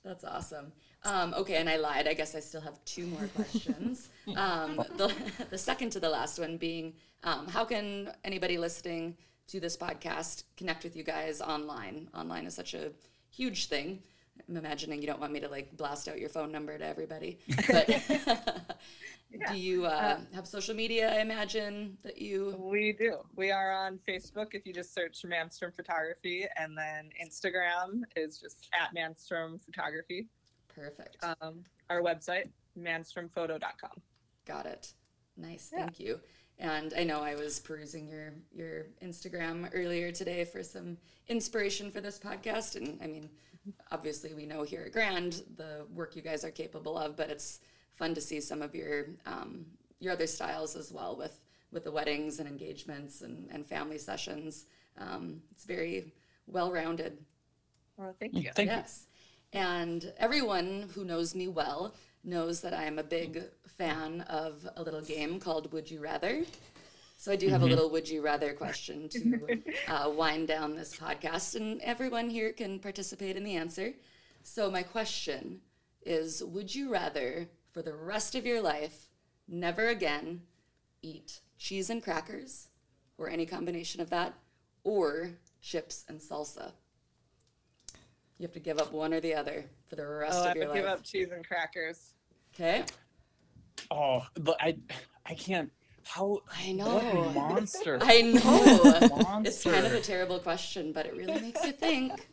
That's 0.04 0.24
awesome. 0.24 0.72
Um, 1.04 1.34
okay, 1.34 1.56
and 1.58 1.70
I 1.70 1.76
lied. 1.76 2.08
I 2.08 2.14
guess 2.14 2.34
I 2.34 2.40
still 2.40 2.62
have 2.62 2.84
two 2.86 3.06
more 3.08 3.28
questions. 3.36 4.08
um, 4.38 4.78
the, 4.96 5.14
the 5.50 5.58
second 5.58 5.90
to 5.92 6.00
the 6.00 6.10
last 6.10 6.40
one 6.40 6.56
being 6.58 6.94
um, 7.24 7.48
how 7.48 7.66
can 7.66 8.12
anybody 8.24 8.58
listening 8.58 9.18
to 9.48 9.60
this 9.60 9.76
podcast 9.76 10.44
connect 10.56 10.84
with 10.86 10.96
you 10.96 11.04
guys 11.04 11.42
online? 11.42 12.10
Online 12.14 12.46
is 12.46 12.54
such 12.56 12.74
a 12.74 12.92
huge 13.32 13.68
thing. 13.68 14.02
I'm 14.48 14.56
imagining 14.56 15.02
you 15.02 15.08
don't 15.08 15.20
want 15.20 15.34
me 15.34 15.40
to 15.42 15.50
like 15.50 15.76
blast 15.76 16.08
out 16.08 16.20
your 16.20 16.30
phone 16.30 16.52
number 16.54 16.78
to 16.78 16.86
everybody, 16.86 17.40
but 17.68 17.90
do 19.50 19.58
you 19.58 19.86
uh, 19.86 20.20
have 20.34 20.48
social 20.48 20.74
media? 20.76 21.14
I 21.14 21.20
imagine 21.20 21.98
that 22.04 22.18
you. 22.18 22.56
We 22.58 22.94
do. 22.94 23.18
We 23.36 23.52
are 23.52 23.72
on 23.72 24.00
Facebook 24.08 24.48
if 24.54 24.66
you 24.66 24.74
just 24.74 24.94
search 24.94 25.24
Manstrom 25.26 25.76
Photography, 25.76 26.46
and 26.56 26.78
then 26.78 27.10
Instagram 27.24 28.04
is 28.16 28.38
just 28.40 28.70
at 28.80 28.96
Manstrom 28.96 29.64
Photography. 29.64 30.28
Perfect. 30.74 31.18
Um, 31.42 31.64
our 31.90 32.02
website, 32.02 32.50
manstromphoto.com. 32.80 34.02
Got 34.46 34.66
it. 34.66 34.94
Nice, 35.36 35.72
Yeah. 35.74 35.80
thank 35.82 36.00
you. 36.00 36.20
And 36.60 36.94
I 36.98 37.04
know 37.04 37.22
I 37.22 37.36
was 37.36 37.60
perusing 37.60 38.08
your 38.08 38.34
your 38.52 38.88
Instagram 39.04 39.70
earlier 39.74 40.12
today 40.12 40.44
for 40.46 40.64
some 40.64 40.98
inspiration 41.28 41.92
for 41.92 42.02
this 42.02 42.18
podcast. 42.18 42.76
And 42.76 43.00
I 43.02 43.08
mean, 43.08 43.30
obviously 43.92 44.34
we 44.34 44.46
know 44.46 44.64
here 44.64 44.84
at 44.86 44.92
Grand 44.94 45.44
the 45.56 45.86
work 45.94 46.16
you 46.16 46.24
guys 46.24 46.44
are 46.44 46.50
capable 46.52 46.98
of, 46.98 47.16
but 47.16 47.30
it's 47.30 47.60
fun 47.98 48.14
to 48.16 48.22
see 48.22 48.40
some 48.40 48.62
of 48.62 48.76
your 48.76 49.08
um, 49.26 49.66
your 50.00 50.14
other 50.14 50.28
styles 50.28 50.76
as 50.76 50.92
well 50.92 51.16
with 51.16 51.40
with 51.72 51.84
the 51.84 51.92
weddings 51.92 52.40
and 52.40 52.48
engagements 52.48 53.22
and, 53.22 53.50
and 53.52 53.66
family 53.66 53.98
sessions. 53.98 54.66
Um, 54.98 55.42
it's 55.52 55.66
very 55.66 56.14
well 56.48 56.72
rounded. 56.72 57.18
Well, 57.98 58.16
thank 58.20 58.36
you. 58.36 58.52
Thank 58.56 58.72
you. 58.72 58.84
And 59.54 60.14
everyone 60.18 60.90
who 60.94 61.04
knows 61.04 61.36
me 61.36 61.48
well 61.48 61.94
knows 62.24 62.62
that 62.62 62.74
I 62.74 62.84
am 62.84 63.00
a 63.00 63.04
big 63.04 63.44
fan 63.78 64.22
of 64.22 64.68
a 64.76 64.84
little 64.84 65.02
game 65.02 65.40
called 65.40 65.72
Would 65.72 65.90
You 65.90 66.02
Rather. 66.02 66.44
So 67.18 67.32
I 67.32 67.36
do 67.36 67.48
have 67.50 67.64
a 67.64 67.66
little 67.66 67.90
Would 67.90 68.08
You 68.08 68.22
Rather 68.22 68.54
question 68.54 69.10
to 69.10 69.64
uh, 69.88 70.10
wind 70.10 70.48
down 70.48 70.76
this 70.76 70.96
podcast, 70.96 71.56
and 71.56 71.82
everyone 71.82 72.30
here 72.30 72.54
can 72.54 72.80
participate 72.80 73.36
in 73.36 73.44
the 73.44 73.56
answer. 73.56 73.94
So 74.44 74.70
my 74.70 74.84
question 74.84 75.62
is 76.06 76.44
Would 76.44 76.74
you 76.74 76.92
rather, 76.92 77.48
for 77.78 77.84
the 77.84 77.94
rest 77.94 78.34
of 78.34 78.44
your 78.44 78.60
life, 78.60 79.06
never 79.48 79.90
again 79.90 80.42
eat 81.04 81.42
cheese 81.60 81.92
and 81.92 82.02
crackers, 82.02 82.70
or 83.20 83.30
any 83.30 83.46
combination 83.46 84.02
of 84.02 84.10
that, 84.10 84.34
or 84.84 85.30
chips 85.62 86.04
and 86.10 86.20
salsa? 86.20 86.72
You 88.40 88.48
have 88.48 88.54
to 88.54 88.60
give 88.60 88.80
up 88.80 88.92
one 88.92 89.14
or 89.14 89.20
the 89.20 89.36
other 89.36 89.64
for 89.88 89.96
the 89.96 90.08
rest 90.08 90.40
Oh, 90.40 90.46
I 90.46 90.50
of 90.50 90.56
your 90.56 90.68
would 90.70 90.74
give 90.74 90.86
up 90.86 91.04
cheese 91.04 91.28
and 91.32 91.48
crackers. 91.48 92.14
Okay. 92.56 92.84
Oh, 93.92 94.26
but 94.40 94.58
I, 94.60 94.76
I 95.28 95.36
can't. 95.36 95.72
How? 96.04 96.40
I 96.52 96.74
What 96.74 97.04
a 97.04 97.14
know. 97.14 97.30
monster. 97.30 98.00
I 98.02 98.22
know. 98.24 99.18
monster. 99.20 99.50
it's 99.50 99.64
kind 99.64 99.86
of 99.86 99.94
a 99.94 100.02
terrible 100.02 100.40
question, 100.40 100.94
but 100.94 101.06
it 101.06 101.16
really 101.16 101.40
makes 101.40 101.64
you 101.64 101.74
think. 101.74 102.28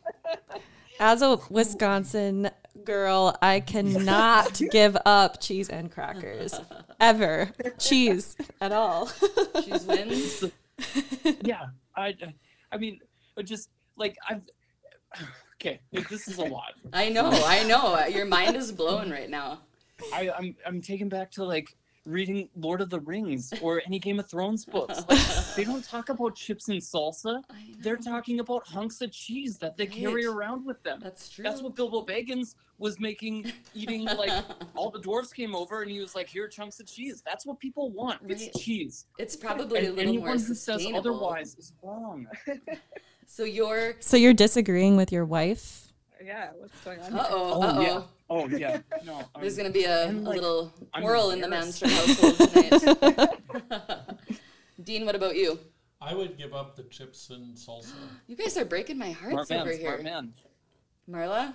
As 0.99 1.21
a 1.21 1.37
Wisconsin 1.51 2.49
girl, 2.83 3.37
I 3.41 3.59
cannot 3.59 4.61
give 4.71 4.97
up 5.05 5.41
cheese 5.41 5.69
and 5.69 5.91
crackers 5.91 6.59
ever. 6.99 7.51
Cheese 7.79 8.35
at 8.61 8.71
all. 8.71 9.09
Cheese 9.63 9.85
wins. 9.85 10.43
yeah, 11.41 11.65
I, 11.95 12.15
I 12.71 12.77
mean, 12.77 12.99
just 13.43 13.69
like 13.97 14.17
I've. 14.29 14.41
Okay, 15.55 15.79
this 15.91 16.27
is 16.27 16.37
a 16.37 16.43
lot. 16.43 16.73
I 16.91 17.09
know. 17.09 17.29
I 17.31 17.63
know. 17.63 18.05
Your 18.07 18.25
mind 18.25 18.55
is 18.55 18.71
blown 18.71 19.09
right 19.09 19.29
now. 19.29 19.61
I, 20.13 20.29
I'm 20.37 20.55
I'm 20.65 20.81
taken 20.81 21.07
back 21.07 21.31
to 21.31 21.45
like 21.45 21.75
reading 22.05 22.49
Lord 22.55 22.81
of 22.81 22.89
the 22.89 22.99
Rings 22.99 23.53
or 23.61 23.81
any 23.85 23.99
Game 23.99 24.19
of 24.19 24.29
Thrones 24.29 24.65
books. 24.65 25.03
Like, 25.15 25.55
they 25.55 25.63
don't 25.63 25.83
talk 25.83 26.09
about 26.09 26.35
chips 26.35 26.69
and 26.69 26.81
salsa. 26.81 27.41
They're 27.79 27.95
talking 27.95 28.39
about 28.39 28.67
hunks 28.67 29.01
of 29.01 29.11
cheese 29.11 29.57
that 29.59 29.77
they 29.77 29.85
carry 29.85 30.25
around 30.25 30.65
with 30.65 30.81
them. 30.83 30.99
That's 31.01 31.29
true. 31.29 31.43
That's 31.43 31.61
what 31.61 31.75
Bilbo 31.75 32.03
Baggins 32.05 32.55
was 32.77 32.99
making, 32.99 33.51
eating 33.73 34.03
like 34.05 34.43
all 34.75 34.91
the 34.91 34.99
dwarves 34.99 35.33
came 35.33 35.55
over 35.55 35.81
and 35.81 35.89
he 35.89 35.99
was 35.99 36.13
like, 36.15 36.27
"Here 36.27 36.43
are 36.45 36.47
chunks 36.49 36.79
of 36.79 36.87
cheese." 36.87 37.23
That's 37.25 37.45
what 37.45 37.59
people 37.59 37.91
want. 37.91 38.21
Right. 38.21 38.31
It's 38.31 38.59
cheese. 38.59 39.05
It's 39.17 39.35
probably 39.35 39.79
a 39.85 39.89
little 39.91 39.99
anyone 39.99 40.27
more 40.27 40.37
who 40.37 40.53
says 40.55 40.85
otherwise 40.93 41.55
is 41.55 41.71
wrong. 41.81 42.27
So 43.27 43.43
you're. 43.43 43.95
So 43.99 44.17
you're 44.17 44.33
disagreeing 44.33 44.97
with 44.97 45.11
your 45.11 45.25
wife? 45.25 45.93
Yeah, 46.23 46.49
what's 46.57 46.79
going 46.81 46.99
on? 46.99 47.13
Uh 47.13 47.23
here? 47.23 47.27
oh. 47.31 47.81
Yeah. 47.81 48.01
Oh. 48.29 48.41
Oh 48.43 48.47
yeah. 48.47 48.79
No. 49.05 49.15
I'm- 49.17 49.25
There's 49.41 49.57
gonna 49.57 49.69
be 49.69 49.83
a, 49.85 50.07
I'm, 50.07 50.17
a 50.25 50.29
like, 50.29 50.35
little 50.35 50.73
I'm 50.93 51.01
quarrel 51.01 51.31
in 51.31 51.39
the 51.39 51.45
embarrassed. 51.45 51.83
Manstrom 51.83 51.91
household 51.91 53.69
tonight. 53.69 54.09
Dean, 54.83 55.05
what 55.05 55.15
about 55.15 55.35
you? 55.35 55.59
I 56.01 56.13
would 56.13 56.37
give 56.37 56.53
up 56.53 56.75
the 56.75 56.83
chips 56.83 57.29
and 57.29 57.55
salsa. 57.55 57.93
You 58.27 58.35
guys 58.35 58.57
are 58.57 58.65
breaking 58.65 58.97
my 58.97 59.11
heart 59.11 59.47
Smart 59.47 59.51
over 59.51 59.65
man. 59.71 59.77
here. 59.79 59.87
Smart 59.99 60.03
man. 60.03 60.33
Marla? 61.09 61.53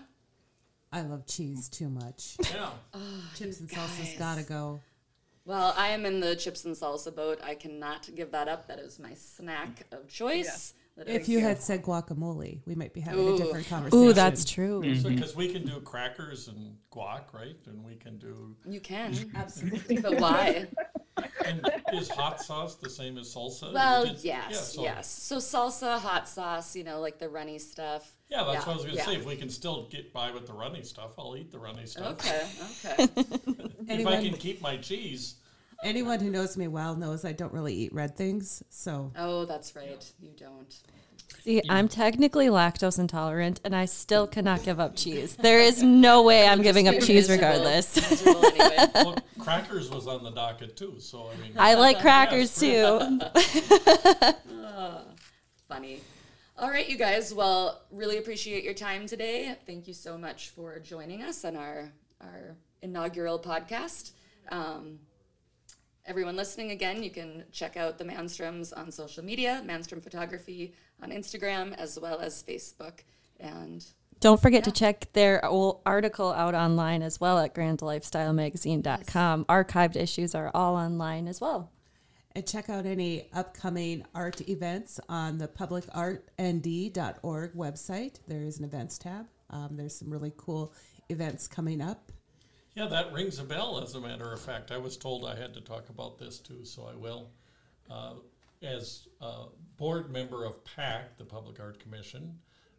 I 0.93 1.03
love 1.03 1.27
cheese 1.27 1.69
too 1.69 1.89
much. 1.89 2.37
Yeah. 2.53 2.71
Oh, 2.95 2.99
chips 3.37 3.61
and 3.61 3.69
salsa's 3.69 3.99
guys. 4.11 4.17
gotta 4.19 4.43
go. 4.43 4.81
Well, 5.45 5.75
I 5.77 5.89
am 5.89 6.05
in 6.07 6.21
the 6.21 6.35
chips 6.37 6.65
and 6.65 6.75
salsa 6.75 7.15
boat. 7.15 7.39
I 7.43 7.55
cannot 7.55 8.09
give 8.15 8.31
that 8.33 8.49
up. 8.49 8.67
That 8.69 8.79
is 8.79 8.99
my 8.99 9.15
snack 9.15 9.87
of 9.93 10.09
choice. 10.09 10.75
That 11.01 11.09
If 11.09 11.31
you 11.31 11.41
had 11.41 11.63
said 11.63 11.83
guacamole, 11.83 12.61
we 12.67 12.75
might 12.75 12.93
be 12.93 13.01
having 13.01 13.27
Ooh. 13.27 13.35
a 13.35 13.39
different 13.39 13.67
conversation. 13.69 14.07
Ooh, 14.07 14.13
that's 14.13 14.45
true. 14.45 14.83
Mm-hmm. 14.83 15.15
Because 15.15 15.35
we 15.35 15.51
can 15.51 15.65
do 15.65 15.81
crackers 15.81 16.49
and 16.49 16.77
guac, 16.93 17.33
right? 17.33 17.57
And 17.67 17.83
we 17.83 17.95
can 17.95 18.19
do. 18.19 18.55
you 18.69 18.81
can, 18.81 19.15
absolutely. 19.35 19.97
but 19.97 20.21
why? 20.21 20.67
And 21.47 21.67
is 21.95 22.11
hot 22.11 22.43
sauce 22.43 22.75
the 22.75 22.91
same 22.91 23.17
as 23.17 23.35
salsa? 23.35 23.73
Well, 23.73 24.05
can- 24.05 24.17
yes, 24.21 24.51
yeah, 24.51 24.57
so- 24.59 24.83
yes. 24.83 25.11
So 25.11 25.37
salsa, 25.39 25.99
hot 25.99 26.29
sauce, 26.29 26.77
you 26.77 26.85
know, 26.85 27.01
like 27.01 27.19
the 27.19 27.31
runny 27.31 27.59
stuff. 27.59 28.15
Yeah, 28.29 28.45
that's 28.45 28.53
Yeah, 28.53 28.59
what 28.59 28.69
I 28.69 28.73
was 28.75 28.83
going 28.83 28.97
to 28.97 28.97
yeah. 28.99 29.07
say. 29.07 29.17
If 29.17 29.25
we 29.25 29.37
can 29.37 29.49
still 29.49 29.89
get 29.91 30.13
by 30.13 30.31
with 30.33 30.47
the 30.47 30.53
runny 30.53 30.83
stuff, 30.83 31.13
I'll 31.19 31.35
eat 31.35 31.51
the 31.51 31.59
runny 31.59 31.87
stuff. 31.87 32.13
Okay, 32.13 32.47
okay. 33.07 33.09
If 33.89 34.07
I 34.07 34.23
can 34.23 34.35
keep 34.35 34.61
my 34.61 34.77
cheese, 34.77 35.37
anyone 35.83 36.21
who 36.21 36.31
knows 36.31 36.57
me 36.57 36.69
well 36.69 36.95
knows 36.97 37.25
I 37.25 37.33
don't 37.33 37.53
really 37.53 37.75
eat 37.75 37.93
red 37.93 38.17
things. 38.17 38.63
So 38.71 39.13
Oh, 39.17 39.45
that's 39.45 39.75
right. 39.77 40.05
You 40.21 40.31
don't. 40.37 40.75
See, 41.45 41.63
I'm 41.71 41.89
technically 41.89 42.49
lactose 42.49 42.99
intolerant 42.99 43.61
and 43.65 43.75
I 43.75 43.85
still 43.87 44.27
cannot 44.27 44.63
give 44.63 44.79
up 44.81 44.95
cheese. 44.97 45.37
There 45.37 45.61
is 45.61 45.83
no 45.83 46.23
way 46.23 46.47
I'm 46.47 46.61
giving 46.61 46.87
up 46.89 46.97
cheese 46.97 47.29
miserable. 47.29 47.47
regardless. 47.49 48.11
Miserable 48.11 48.45
anyway. 48.47 48.87
well, 48.95 49.17
crackers 49.39 49.91
was 49.91 50.07
on 50.07 50.23
the 50.25 50.33
docket 50.33 50.77
too. 50.77 50.97
So 50.99 51.29
I 51.33 51.41
mean, 51.41 51.53
I 51.57 51.75
like 51.75 52.01
crackers 52.01 52.59
too. 52.59 53.21
Funny. 55.69 56.01
All 56.59 56.69
right, 56.69 56.89
you 56.89 56.99
guys. 56.99 57.33
Well, 57.33 57.81
really 57.91 58.19
appreciate 58.19 58.65
your 58.65 58.75
time 58.75 59.07
today. 59.07 59.57
Thank 59.67 59.89
you 59.89 59.95
so 59.95 60.19
much 60.19 60.51
for 60.51 60.79
joining 60.81 61.23
us 61.23 61.45
on 61.45 61.57
our 61.57 61.93
our 62.21 62.57
inaugural 62.83 63.39
podcast. 63.39 64.13
Um, 64.51 64.99
everyone 66.07 66.37
listening, 66.37 66.71
again, 66.71 67.03
you 67.03 67.11
can 67.11 67.45
check 67.53 67.77
out 67.77 67.99
the 67.99 68.05
Manstroms 68.05 68.73
on 68.77 68.91
social 68.91 69.25
media, 69.25 69.63
Manstrom 69.67 70.03
Photography 70.03 70.75
on 71.03 71.11
Instagram, 71.11 71.75
as 71.75 71.99
well 71.99 72.19
as 72.21 72.43
Facebook. 72.43 73.01
And 73.39 73.85
Don't 74.21 74.41
forget 74.41 74.65
to 74.65 74.73
check 74.73 75.13
their 75.13 75.45
ol- 75.45 75.83
article 75.87 76.33
out 76.33 76.55
online 76.55 77.03
as 77.03 77.21
well 77.21 77.39
at 77.39 77.55
grandlifestylemagazine.com. 77.55 79.45
Archived 79.47 79.97
issues 79.97 80.35
are 80.35 80.51
all 80.55 80.75
online 80.77 81.27
as 81.29 81.41
well. 81.41 81.71
and 82.37 82.47
check 82.47 82.69
out 82.71 82.87
any 82.87 83.27
upcoming 83.33 84.05
art 84.15 84.41
events 84.49 85.01
on 85.09 85.39
the 85.39 85.49
publicartnd.org 85.49 87.55
website. 87.55 88.21
There 88.29 88.43
is 88.43 88.59
an 88.59 88.65
events 88.65 88.99
tab. 88.99 89.27
Um, 89.51 89.77
there's 89.77 89.97
some 89.97 90.11
really 90.11 90.33
cool 90.37 90.73
events 91.09 91.49
coming 91.49 91.81
up. 91.81 92.13
Yeah, 92.81 92.87
that 92.87 93.13
rings 93.13 93.39
a 93.39 93.45
bell. 93.45 93.79
As 93.79 93.95
a 93.95 94.01
matter 94.01 94.33
of 94.33 94.41
fact, 94.41 94.71
I 94.71 94.79
was 94.79 94.97
told 94.97 95.27
I 95.27 95.37
had 95.37 95.53
to 95.53 95.61
talk 95.61 95.91
about 95.91 96.19
this 96.19 96.39
too, 96.39 96.65
so 96.65 96.89
I 96.91 96.97
will. 96.97 97.29
Uh, 97.91 98.15
as 98.63 99.07
a 99.21 99.49
board 99.77 100.11
member 100.11 100.47
of 100.47 100.65
PAC, 100.65 101.19
the 101.19 101.25
Public 101.25 101.61
Art 101.61 101.79
Commission, 101.79 102.39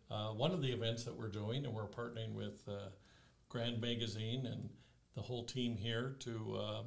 uh, 0.09 0.29
one 0.29 0.53
of 0.53 0.63
the 0.63 0.71
events 0.71 1.03
that 1.03 1.15
we're 1.15 1.27
doing, 1.27 1.65
and 1.65 1.73
we're 1.73 1.85
partnering 1.85 2.33
with 2.33 2.67
uh, 2.67 2.89
Grand 3.49 3.79
Magazine 3.79 4.47
and 4.47 4.69
the 5.13 5.21
whole 5.21 5.43
team 5.43 5.77
here 5.77 6.15
to 6.21 6.57
uh, 6.59 6.81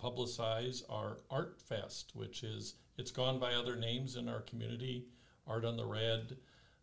publicize 0.00 0.84
our 0.88 1.16
Art 1.32 1.60
Fest, 1.60 2.12
which 2.14 2.44
is 2.44 2.76
it's 2.96 3.10
gone 3.10 3.40
by 3.40 3.54
other 3.54 3.74
names 3.74 4.14
in 4.14 4.28
our 4.28 4.42
community, 4.42 5.06
Art 5.48 5.64
on 5.64 5.76
the 5.76 5.84
Red, 5.84 6.36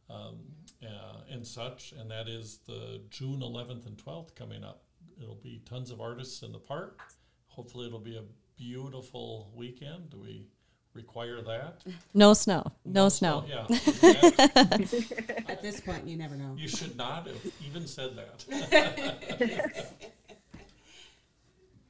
um, 0.09 0.39
uh, 0.83 1.21
and 1.31 1.47
such, 1.47 1.93
and 1.97 2.11
that 2.11 2.27
is 2.27 2.59
the 2.67 2.99
June 3.09 3.39
11th 3.39 3.85
and 3.85 3.97
12th 3.97 4.35
coming 4.35 4.65
up. 4.65 4.83
It'll 5.21 5.35
be 5.35 5.61
tons 5.65 5.91
of 5.91 6.01
artists 6.01 6.41
in 6.43 6.51
the 6.51 6.59
park. 6.59 7.01
Hopefully, 7.47 7.87
it'll 7.87 7.99
be 7.99 8.17
a 8.17 8.23
beautiful 8.57 9.51
weekend. 9.55 10.09
Do 10.11 10.19
we 10.19 10.47
require 10.93 11.41
that? 11.41 11.83
No 12.13 12.33
snow. 12.33 12.71
No, 12.85 13.09
snow. 13.09 13.45
Yeah. 13.47 13.65
At 15.47 15.61
this 15.61 15.79
point, 15.81 16.07
you 16.07 16.17
never 16.17 16.35
know. 16.35 16.55
You 16.57 16.67
should 16.67 16.95
not 16.95 17.27
have 17.27 17.53
even 17.65 17.87
said 17.87 18.11
that. 18.17 19.95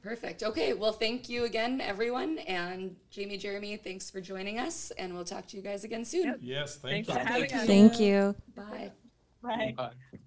Perfect. 0.02 0.42
Okay. 0.42 0.72
Well, 0.72 0.92
thank 0.92 1.28
you 1.28 1.44
again, 1.44 1.80
everyone. 1.80 2.38
And 2.38 2.96
Jamie, 3.10 3.36
Jeremy, 3.36 3.76
thanks 3.76 4.10
for 4.10 4.20
joining 4.20 4.58
us. 4.58 4.92
And 4.92 5.14
we'll 5.14 5.24
talk 5.24 5.46
to 5.48 5.56
you 5.56 5.62
guys 5.62 5.84
again 5.84 6.04
soon. 6.04 6.36
Yes, 6.40 6.76
thank 6.76 7.06
Thanks 7.06 7.08
you. 7.08 7.14
for 7.14 7.20
having 7.20 7.52
us. 7.52 7.66
Thank 7.66 8.00
you. 8.00 8.34
Bye. 8.56 8.92
Bye. 9.42 9.74
Bye. 9.76 10.18